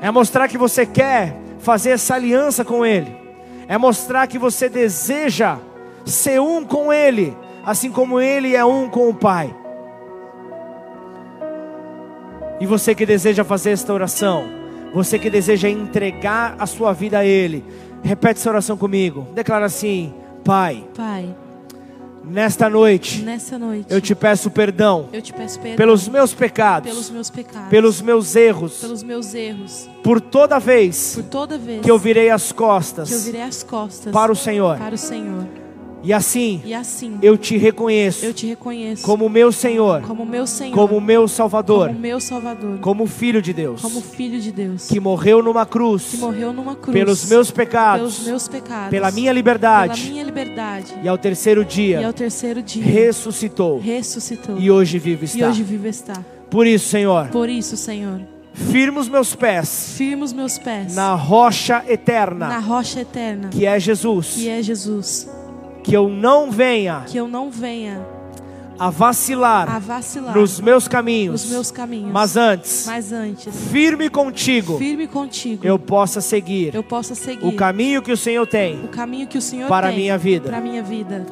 [0.00, 3.20] É mostrar que você quer fazer essa aliança com ele
[3.70, 5.56] é mostrar que você deseja
[6.04, 9.54] ser um com Ele, assim como Ele é um com o Pai.
[12.58, 14.44] E você que deseja fazer esta oração,
[14.92, 17.64] você que deseja entregar a sua vida a Ele,
[18.02, 19.28] repete essa oração comigo.
[19.36, 20.12] Declara assim:
[20.44, 20.84] Pai.
[20.96, 21.32] Pai.
[22.22, 23.24] Nesta noite,
[23.58, 27.68] noite, eu te peço perdão, eu te peço perdão pelos meus pecados, pelos meus pecados,
[27.70, 32.30] pelos meus erros, pelos meus erros, por toda vez por toda vez que eu virei
[32.30, 34.76] as costas virei as costas para o Senhor.
[34.78, 35.46] para o Senhor.
[36.02, 40.46] E assim, E assim, eu te reconheço eu te reconheço como meu Senhor, como meu
[40.46, 44.88] Senhor, como meu Salvador, como meu Salvador, como filho de Deus, como filho de Deus,
[44.88, 49.10] que morreu numa que cruz morreu numa cruz pelos meus pelos pecados, meus pecados, pela
[49.10, 54.58] minha pela liberdade, minha liberdade, e ao terceiro e dia ao terceiro dia ressuscitou ressuscitou
[54.58, 55.48] e hoje vivo e está.
[55.48, 56.24] hoje vivo está.
[56.50, 58.20] Por isso, Senhor, Por isso, Senhor,
[58.52, 59.68] firma os meus pés
[60.32, 65.28] meus pés na rocha na eterna, rocha eterna, que é Jesus, que é Jesus,
[65.82, 68.04] que eu não venha que eu não venha
[68.78, 74.08] a vacilar a vacilar nos meus caminhos, nos meus caminhos, mas antes, mas antes, firme
[74.08, 78.82] contigo, firme contigo, eu possa seguir eu possa seguir o caminho que o Senhor tem
[78.82, 80.48] o caminho que o Senhor para a tem minha vida.
[80.48, 81.26] para a minha vida.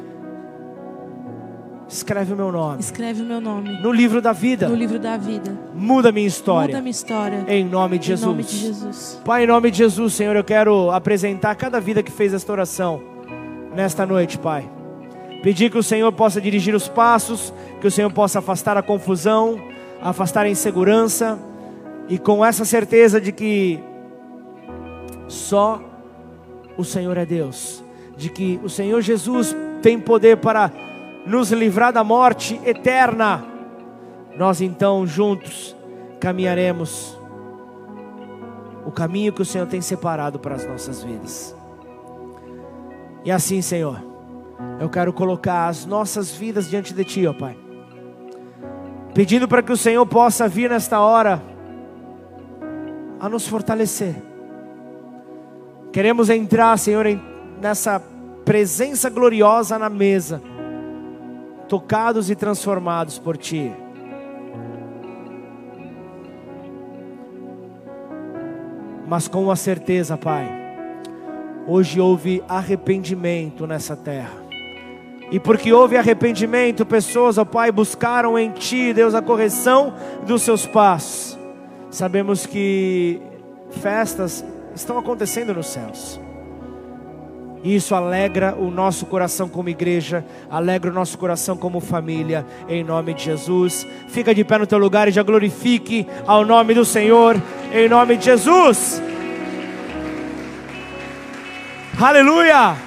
[1.91, 4.69] Escreve o meu nome Escreve o meu nome no livro da vida.
[4.69, 5.51] no livro da vida.
[5.73, 6.77] Muda minha Muda história.
[6.77, 7.45] a minha história.
[7.47, 8.81] Em nome de Em nome de Jesus.
[8.91, 9.21] Jesus.
[9.25, 13.01] Pai, em nome de Jesus, Senhor, eu quero apresentar cada vida que fez esta oração
[13.73, 14.69] nesta noite, Pai.
[15.41, 19.59] Pedir que o Senhor possa dirigir os passos, que o Senhor possa afastar a confusão,
[20.01, 21.39] afastar a insegurança,
[22.07, 23.79] e com essa certeza de que
[25.27, 25.81] só
[26.77, 27.83] o Senhor é Deus,
[28.17, 30.71] de que o Senhor Jesus tem poder para
[31.25, 33.45] nos livrar da morte eterna,
[34.37, 35.75] nós então juntos
[36.19, 37.17] caminharemos
[38.85, 41.58] o caminho que o Senhor tem separado para as nossas vidas.
[43.23, 44.01] E assim, Senhor,
[44.79, 47.57] eu quero colocar as nossas vidas diante de Ti, ó Pai,
[49.13, 51.41] pedindo para que o Senhor possa vir nesta hora
[53.19, 54.15] a nos fortalecer.
[55.91, 57.21] Queremos entrar, Senhor, em,
[57.61, 58.01] nessa
[58.45, 60.41] presença gloriosa na mesa,
[61.67, 63.71] tocados e transformados por Ti.
[69.07, 70.58] Mas com a certeza, Pai,
[71.69, 74.49] hoje houve arrependimento nessa terra.
[75.31, 79.93] E porque houve arrependimento, pessoas, ó Pai, buscaram em Ti, Deus, a correção
[80.25, 81.37] dos seus passos.
[81.91, 83.21] Sabemos que
[83.69, 84.43] festas
[84.73, 86.19] estão acontecendo nos céus.
[87.63, 92.83] E isso alegra o nosso coração como igreja, alegra o nosso coração como família, em
[92.83, 93.85] nome de Jesus.
[94.07, 97.35] Fica de pé no teu lugar e já glorifique ao nome do Senhor,
[97.71, 99.01] em nome de Jesus.
[102.01, 102.77] Aleluia!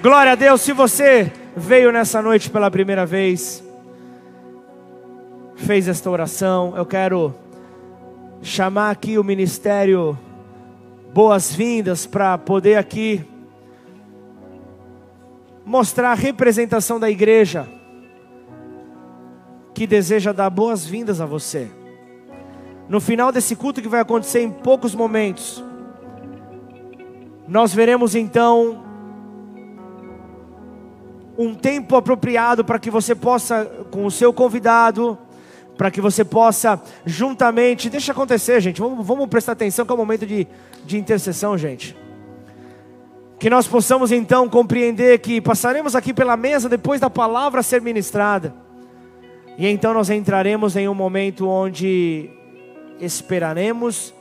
[0.00, 3.62] Glória a Deus, se você veio nessa noite pela primeira vez,
[5.54, 7.34] fez esta oração, eu quero
[8.40, 10.18] chamar aqui o ministério
[11.12, 13.22] boas-vindas para poder aqui
[15.66, 17.68] mostrar a representação da igreja
[19.74, 21.81] que deseja dar boas-vindas a você.
[22.92, 25.64] No final desse culto que vai acontecer em poucos momentos,
[27.48, 28.84] nós veremos então
[31.38, 35.16] um tempo apropriado para que você possa, com o seu convidado,
[35.74, 37.88] para que você possa juntamente.
[37.88, 38.78] Deixa acontecer, gente.
[38.82, 40.46] Vamos, vamos prestar atenção que é o momento de,
[40.84, 41.96] de intercessão, gente.
[43.38, 48.54] Que nós possamos então compreender que passaremos aqui pela mesa depois da palavra ser ministrada.
[49.56, 52.41] E então nós entraremos em um momento onde
[53.02, 54.14] esperaremos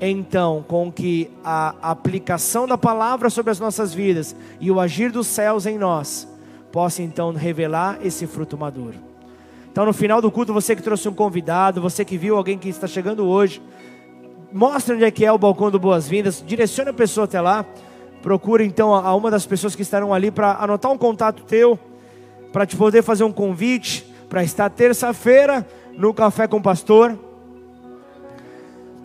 [0.00, 5.26] então com que a aplicação da palavra sobre as nossas vidas e o agir dos
[5.26, 6.26] céus em nós
[6.72, 8.94] possa então revelar esse fruto maduro.
[9.70, 12.68] Então no final do culto, você que trouxe um convidado, você que viu alguém que
[12.68, 13.62] está chegando hoje,
[14.52, 17.64] mostre onde é que é o balcão do Boas-Vindas, direcione a pessoa até lá,
[18.22, 21.78] procure então a uma das pessoas que estarão ali para anotar um contato teu,
[22.52, 27.18] para te poder fazer um convite, para estar terça-feira no Café com o Pastor,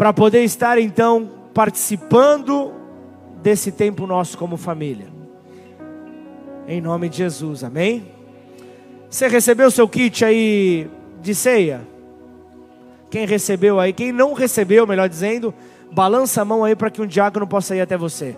[0.04, 2.74] para poder estar então participando
[3.42, 5.08] desse tempo nosso como família.
[6.68, 8.06] Em nome de Jesus, amém?
[9.10, 10.90] Você recebeu seu kit aí
[11.22, 11.88] de ceia?
[13.10, 13.94] Quem recebeu aí?
[13.94, 15.54] Quem não recebeu, melhor dizendo,
[15.90, 18.36] balança a mão aí para que um diácono possa ir até você.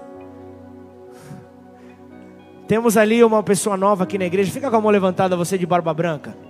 [2.68, 4.52] Temos ali uma pessoa nova aqui na igreja.
[4.52, 6.45] Fica com a mão levantada, você de barba branca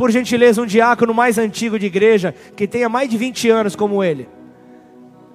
[0.00, 4.02] por gentileza, um diácono mais antigo de igreja, que tenha mais de 20 anos como
[4.02, 4.26] ele,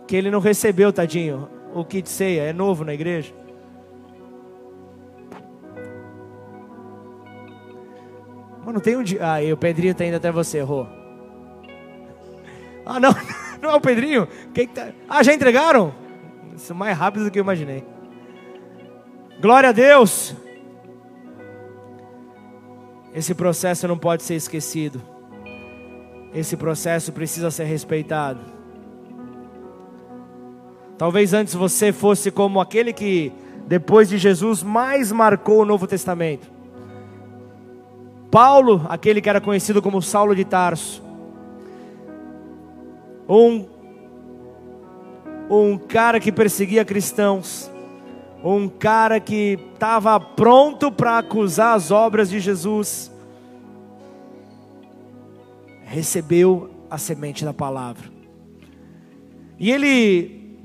[0.08, 3.32] que ele não recebeu, tadinho, o kit ceia, é novo na igreja.
[8.66, 9.20] Mano, tem um dia.
[9.22, 10.88] Ah, e o Pedrinho tá indo até você, errou.
[12.84, 13.16] Ah, não,
[13.62, 14.28] não é o Pedrinho?
[14.52, 14.88] Quem tá...
[15.08, 15.94] Ah, já entregaram?
[16.56, 17.86] Isso é mais rápido do que eu imaginei.
[19.40, 20.36] Glória a Deus.
[23.16, 25.02] Esse processo não pode ser esquecido.
[26.34, 28.42] Esse processo precisa ser respeitado.
[30.98, 33.32] Talvez antes você fosse como aquele que,
[33.68, 36.52] depois de Jesus, mais marcou o Novo Testamento.
[38.30, 41.02] Paulo, aquele que era conhecido como Saulo de Tarso.
[43.30, 43.66] Um,
[45.50, 47.72] um cara que perseguia cristãos
[48.54, 53.12] um cara que estava pronto para acusar as obras de Jesus,
[55.84, 58.12] recebeu a semente da palavra.
[59.58, 60.60] E ele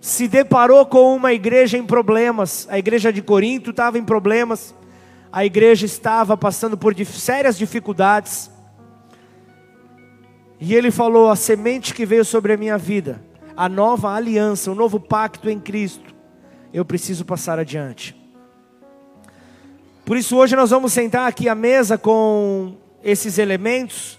[0.00, 2.68] se deparou com uma igreja em problemas.
[2.70, 4.74] A igreja de Corinto estava em problemas.
[5.32, 8.50] A igreja estava passando por sérias dificuldades.
[10.60, 13.24] E ele falou: a semente que veio sobre a minha vida,
[13.56, 16.03] a nova aliança, o novo pacto em Cristo,
[16.74, 18.16] eu preciso passar adiante.
[20.04, 24.18] Por isso, hoje nós vamos sentar aqui à mesa com esses elementos.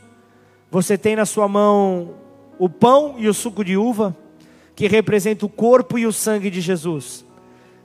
[0.71, 2.15] Você tem na sua mão
[2.57, 4.15] o pão e o suco de uva,
[4.73, 7.25] que representa o corpo e o sangue de Jesus,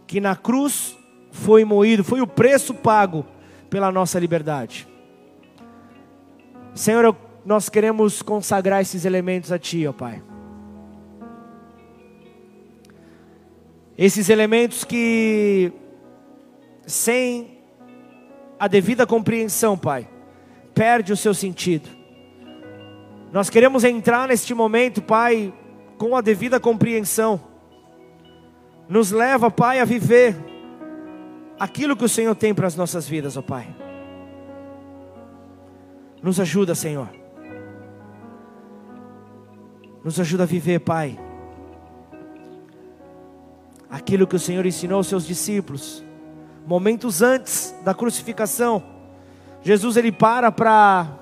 [0.06, 0.96] que na cruz
[1.32, 3.26] foi moído, foi o preço pago
[3.68, 4.86] pela nossa liberdade.
[6.74, 10.22] Senhor, nós queremos consagrar esses elementos a Ti, ó Pai.
[14.01, 15.70] Esses elementos que,
[16.86, 17.59] sem
[18.59, 20.09] a devida compreensão, Pai,
[20.72, 21.86] perde o seu sentido.
[23.30, 25.53] Nós queremos entrar neste momento, Pai,
[25.98, 27.38] com a devida compreensão.
[28.88, 30.34] Nos leva, Pai, a viver
[31.59, 33.68] aquilo que o Senhor tem para as nossas vidas, ó Pai.
[36.22, 37.11] Nos ajuda, Senhor.
[40.03, 41.18] Nos ajuda a viver, Pai
[43.91, 46.05] aquilo que o Senhor ensinou aos seus discípulos.
[46.66, 48.82] Momentos antes da crucificação,
[49.62, 51.16] Jesus ele para para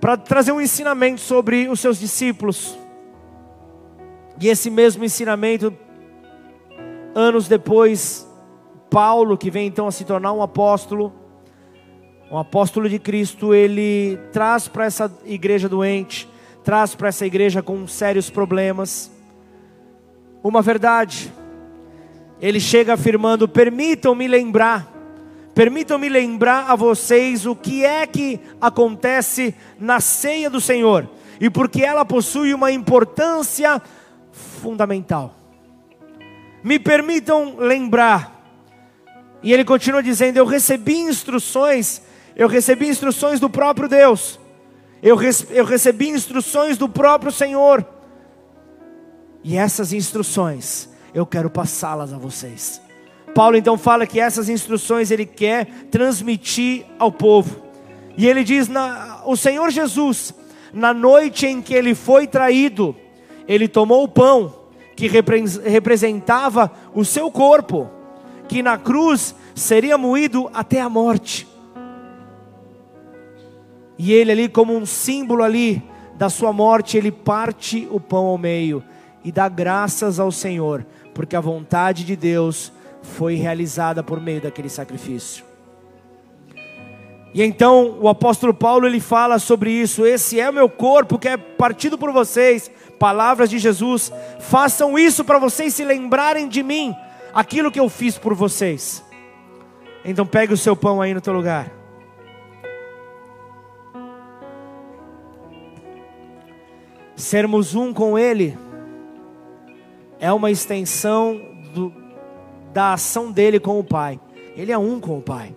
[0.00, 2.78] para trazer um ensinamento sobre os seus discípulos.
[4.40, 5.76] E esse mesmo ensinamento
[7.14, 8.26] anos depois,
[8.88, 11.12] Paulo, que vem então a se tornar um apóstolo,
[12.30, 16.28] um apóstolo de Cristo, ele traz para essa igreja doente,
[16.62, 19.10] traz para essa igreja com sérios problemas
[20.42, 21.32] uma verdade.
[22.40, 24.92] Ele chega afirmando: permitam-me lembrar,
[25.54, 31.08] permitam-me lembrar a vocês o que é que acontece na ceia do Senhor
[31.40, 33.80] e porque ela possui uma importância
[34.60, 35.34] fundamental.
[36.62, 38.34] Me permitam lembrar,
[39.42, 42.02] e ele continua dizendo: Eu recebi instruções,
[42.34, 44.38] eu recebi instruções do próprio Deus,
[45.02, 45.16] eu,
[45.50, 47.86] eu recebi instruções do próprio Senhor
[49.42, 52.80] e essas instruções eu quero passá-las a vocês.
[53.34, 57.62] Paulo então fala que essas instruções ele quer transmitir ao povo.
[58.16, 60.34] E ele diz: na, o Senhor Jesus,
[60.72, 62.96] na noite em que ele foi traído,
[63.46, 64.54] ele tomou o pão
[64.96, 67.88] que representava o seu corpo,
[68.48, 71.46] que na cruz seria moído até a morte.
[73.96, 75.82] E ele ali, como um símbolo ali
[76.16, 78.82] da sua morte, ele parte o pão ao meio
[79.24, 84.68] e dá graças ao Senhor, porque a vontade de Deus foi realizada por meio daquele
[84.68, 85.44] sacrifício.
[87.34, 91.28] E então o apóstolo Paulo ele fala sobre isso: esse é o meu corpo que
[91.28, 94.12] é partido por vocês, palavras de Jesus.
[94.40, 96.94] Façam isso para vocês se lembrarem de mim,
[97.34, 99.04] aquilo que eu fiz por vocês.
[100.04, 101.70] Então pegue o seu pão aí no teu lugar.
[107.14, 108.56] Sermos um com Ele
[110.20, 111.40] é uma extensão
[111.72, 111.92] do,
[112.72, 114.20] da ação dele com o Pai.
[114.56, 115.54] Ele é um com o Pai.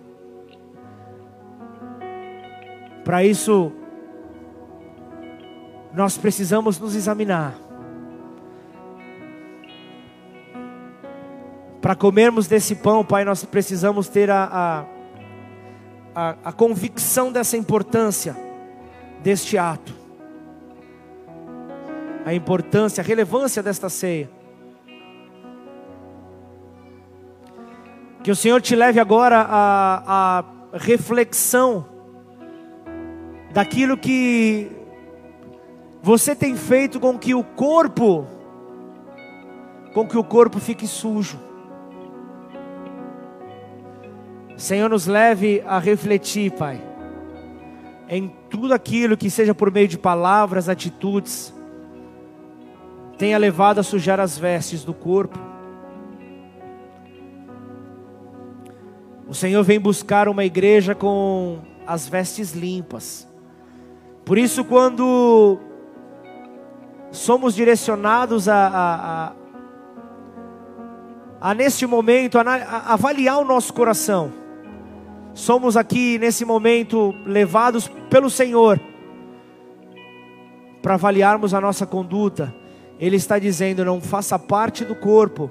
[3.04, 3.72] Para isso,
[5.92, 7.58] nós precisamos nos examinar.
[11.80, 14.84] Para comermos desse pão, Pai, nós precisamos ter a, a,
[16.14, 18.36] a, a convicção dessa importância
[19.20, 19.92] deste ato,
[22.24, 24.30] a importância, a relevância desta ceia.
[28.22, 30.44] Que o Senhor te leve agora à, à
[30.74, 31.84] reflexão
[33.52, 34.70] daquilo que
[36.00, 38.24] você tem feito com que o corpo,
[39.92, 41.36] com que o corpo fique sujo.
[44.56, 46.80] Senhor, nos leve a refletir, Pai,
[48.08, 51.52] em tudo aquilo que seja por meio de palavras, atitudes,
[53.18, 55.51] tenha levado a sujar as vestes do corpo
[59.32, 63.26] O Senhor vem buscar uma igreja com as vestes limpas.
[64.26, 65.58] Por isso, quando
[67.10, 69.32] somos direcionados a, a, a,
[71.40, 72.42] a neste momento, a,
[72.92, 74.30] avaliar o nosso coração,
[75.32, 78.78] somos aqui nesse momento levados pelo Senhor
[80.82, 82.54] para avaliarmos a nossa conduta.
[83.00, 85.50] Ele está dizendo: não faça parte do corpo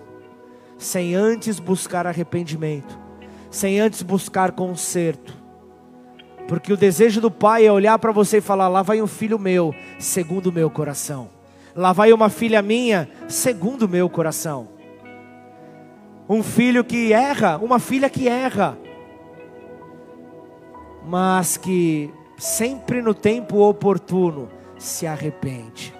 [0.78, 3.01] sem antes buscar arrependimento
[3.52, 5.38] sem antes buscar conserto.
[6.48, 9.38] Porque o desejo do pai é olhar para você e falar: lá vai um filho
[9.38, 11.30] meu, segundo o meu coração.
[11.76, 14.70] Lá vai uma filha minha, segundo o meu coração.
[16.28, 18.78] Um filho que erra, uma filha que erra,
[21.06, 25.94] mas que sempre no tempo oportuno se arrepende,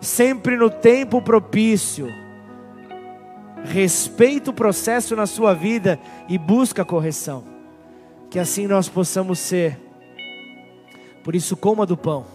[0.00, 2.08] sempre no tempo propício
[3.64, 5.98] respeita o processo na sua vida
[6.28, 7.44] e busca correção.
[8.30, 9.80] Que assim nós possamos ser.
[11.24, 12.26] Por isso, coma do pão.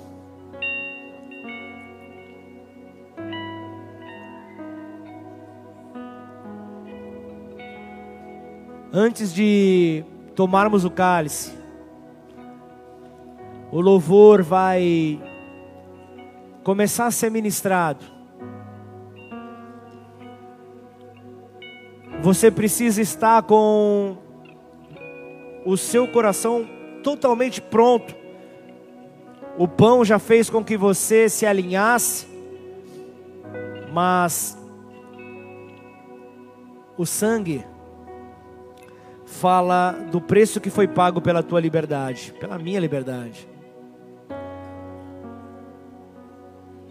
[8.93, 10.03] Antes de
[10.35, 11.53] tomarmos o cálice,
[13.71, 15.17] o louvor vai
[16.61, 18.10] começar a ser ministrado.
[22.21, 24.15] Você precisa estar com
[25.65, 26.67] o seu coração
[27.03, 28.15] totalmente pronto.
[29.57, 32.27] O pão já fez com que você se alinhasse,
[33.91, 34.55] mas
[36.95, 37.65] o sangue
[39.25, 43.49] fala do preço que foi pago pela tua liberdade, pela minha liberdade.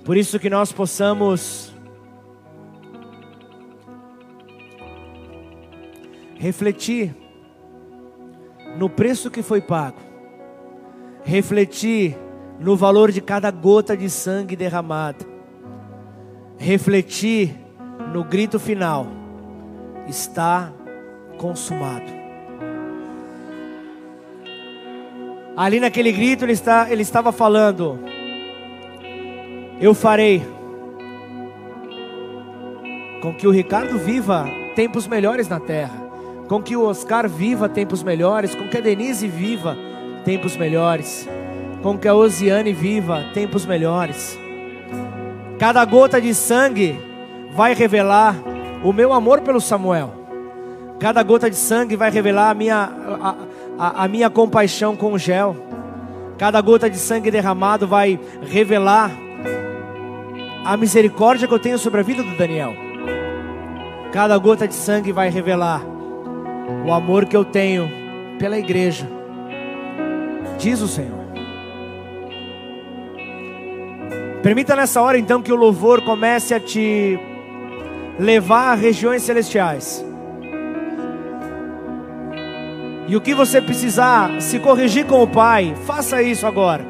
[0.05, 1.70] Por isso que nós possamos
[6.41, 7.15] refletir
[8.79, 9.99] no preço que foi pago,
[11.23, 12.17] refletir
[12.59, 15.19] no valor de cada gota de sangue derramada,
[16.57, 17.55] refletir
[18.11, 19.07] no grito final:
[20.09, 20.73] está
[21.37, 22.19] consumado.
[25.55, 27.99] Ali naquele grito ele, está, ele estava falando:
[29.79, 30.43] Eu farei
[33.21, 36.10] com que o Ricardo viva tempos melhores na terra
[36.51, 39.79] com que o Oscar viva tempos melhores, com que a Denise viva
[40.25, 41.29] tempos melhores,
[41.81, 44.37] com que a Osiane viva tempos melhores.
[45.61, 46.99] Cada gota de sangue
[47.53, 48.35] vai revelar
[48.83, 50.13] o meu amor pelo Samuel.
[50.99, 52.91] Cada gota de sangue vai revelar a minha,
[53.23, 53.37] a,
[53.79, 55.55] a, a minha compaixão com o gel.
[56.37, 59.13] Cada gota de sangue derramado vai revelar
[60.65, 62.75] a misericórdia que eu tenho sobre a vida do Daniel.
[64.11, 66.00] Cada gota de sangue vai revelar
[66.85, 67.91] o amor que eu tenho
[68.39, 69.07] pela igreja,
[70.59, 71.21] diz o Senhor.
[74.43, 77.19] Permita nessa hora então que o louvor comece a te
[78.19, 80.05] levar a regiões celestiais.
[83.07, 86.87] E o que você precisar se corrigir com o Pai, faça isso agora.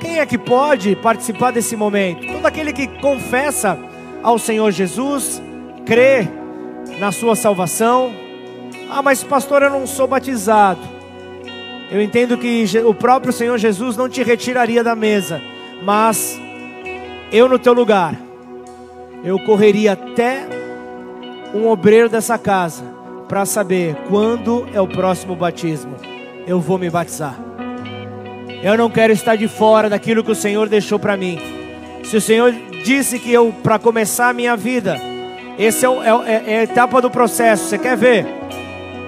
[0.00, 2.26] Quem é que pode participar desse momento?
[2.26, 3.78] Todo aquele que confessa
[4.22, 5.42] ao Senhor Jesus,
[5.84, 6.37] crê
[6.98, 8.14] na sua salvação.
[8.90, 10.80] Ah, mas pastor, eu não sou batizado.
[11.90, 15.40] Eu entendo que o próprio Senhor Jesus não te retiraria da mesa,
[15.82, 16.38] mas
[17.32, 18.14] eu no teu lugar,
[19.24, 20.46] eu correria até
[21.54, 22.84] um obreiro dessa casa
[23.26, 25.96] para saber quando é o próximo batismo.
[26.46, 27.38] Eu vou me batizar.
[28.62, 31.38] Eu não quero estar de fora daquilo que o Senhor deixou para mim.
[32.04, 32.52] Se o Senhor
[32.84, 34.98] disse que eu, para começar a minha vida,
[35.58, 37.64] esse é, o, é, é, a etapa do processo.
[37.64, 38.26] Você quer ver?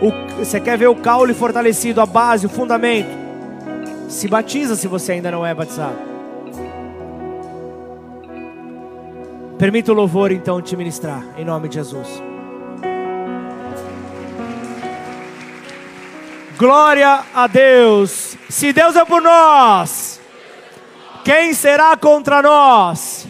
[0.03, 3.09] O, você quer ver o caule fortalecido, a base, o fundamento?
[4.09, 6.11] Se batiza se você ainda não é batizado.
[9.57, 12.21] Permita o louvor então te ministrar, em nome de Jesus.
[16.59, 18.37] Glória a Deus.
[18.49, 20.21] Se Deus é por nós,
[21.25, 23.30] quem será contra nós?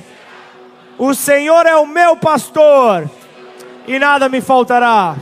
[1.02, 3.10] O Senhor é o meu pastor
[3.86, 5.16] e nada me faltará.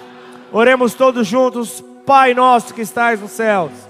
[0.51, 3.88] Oremos todos juntos, Pai nosso que estás nos céus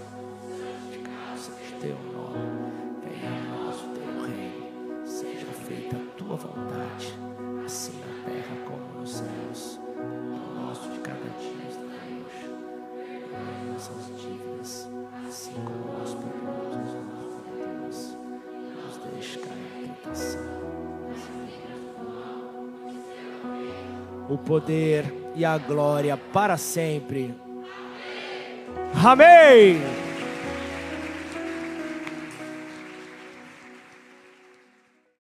[24.29, 27.35] o poder e a glória para sempre.
[29.05, 30.08] Amém.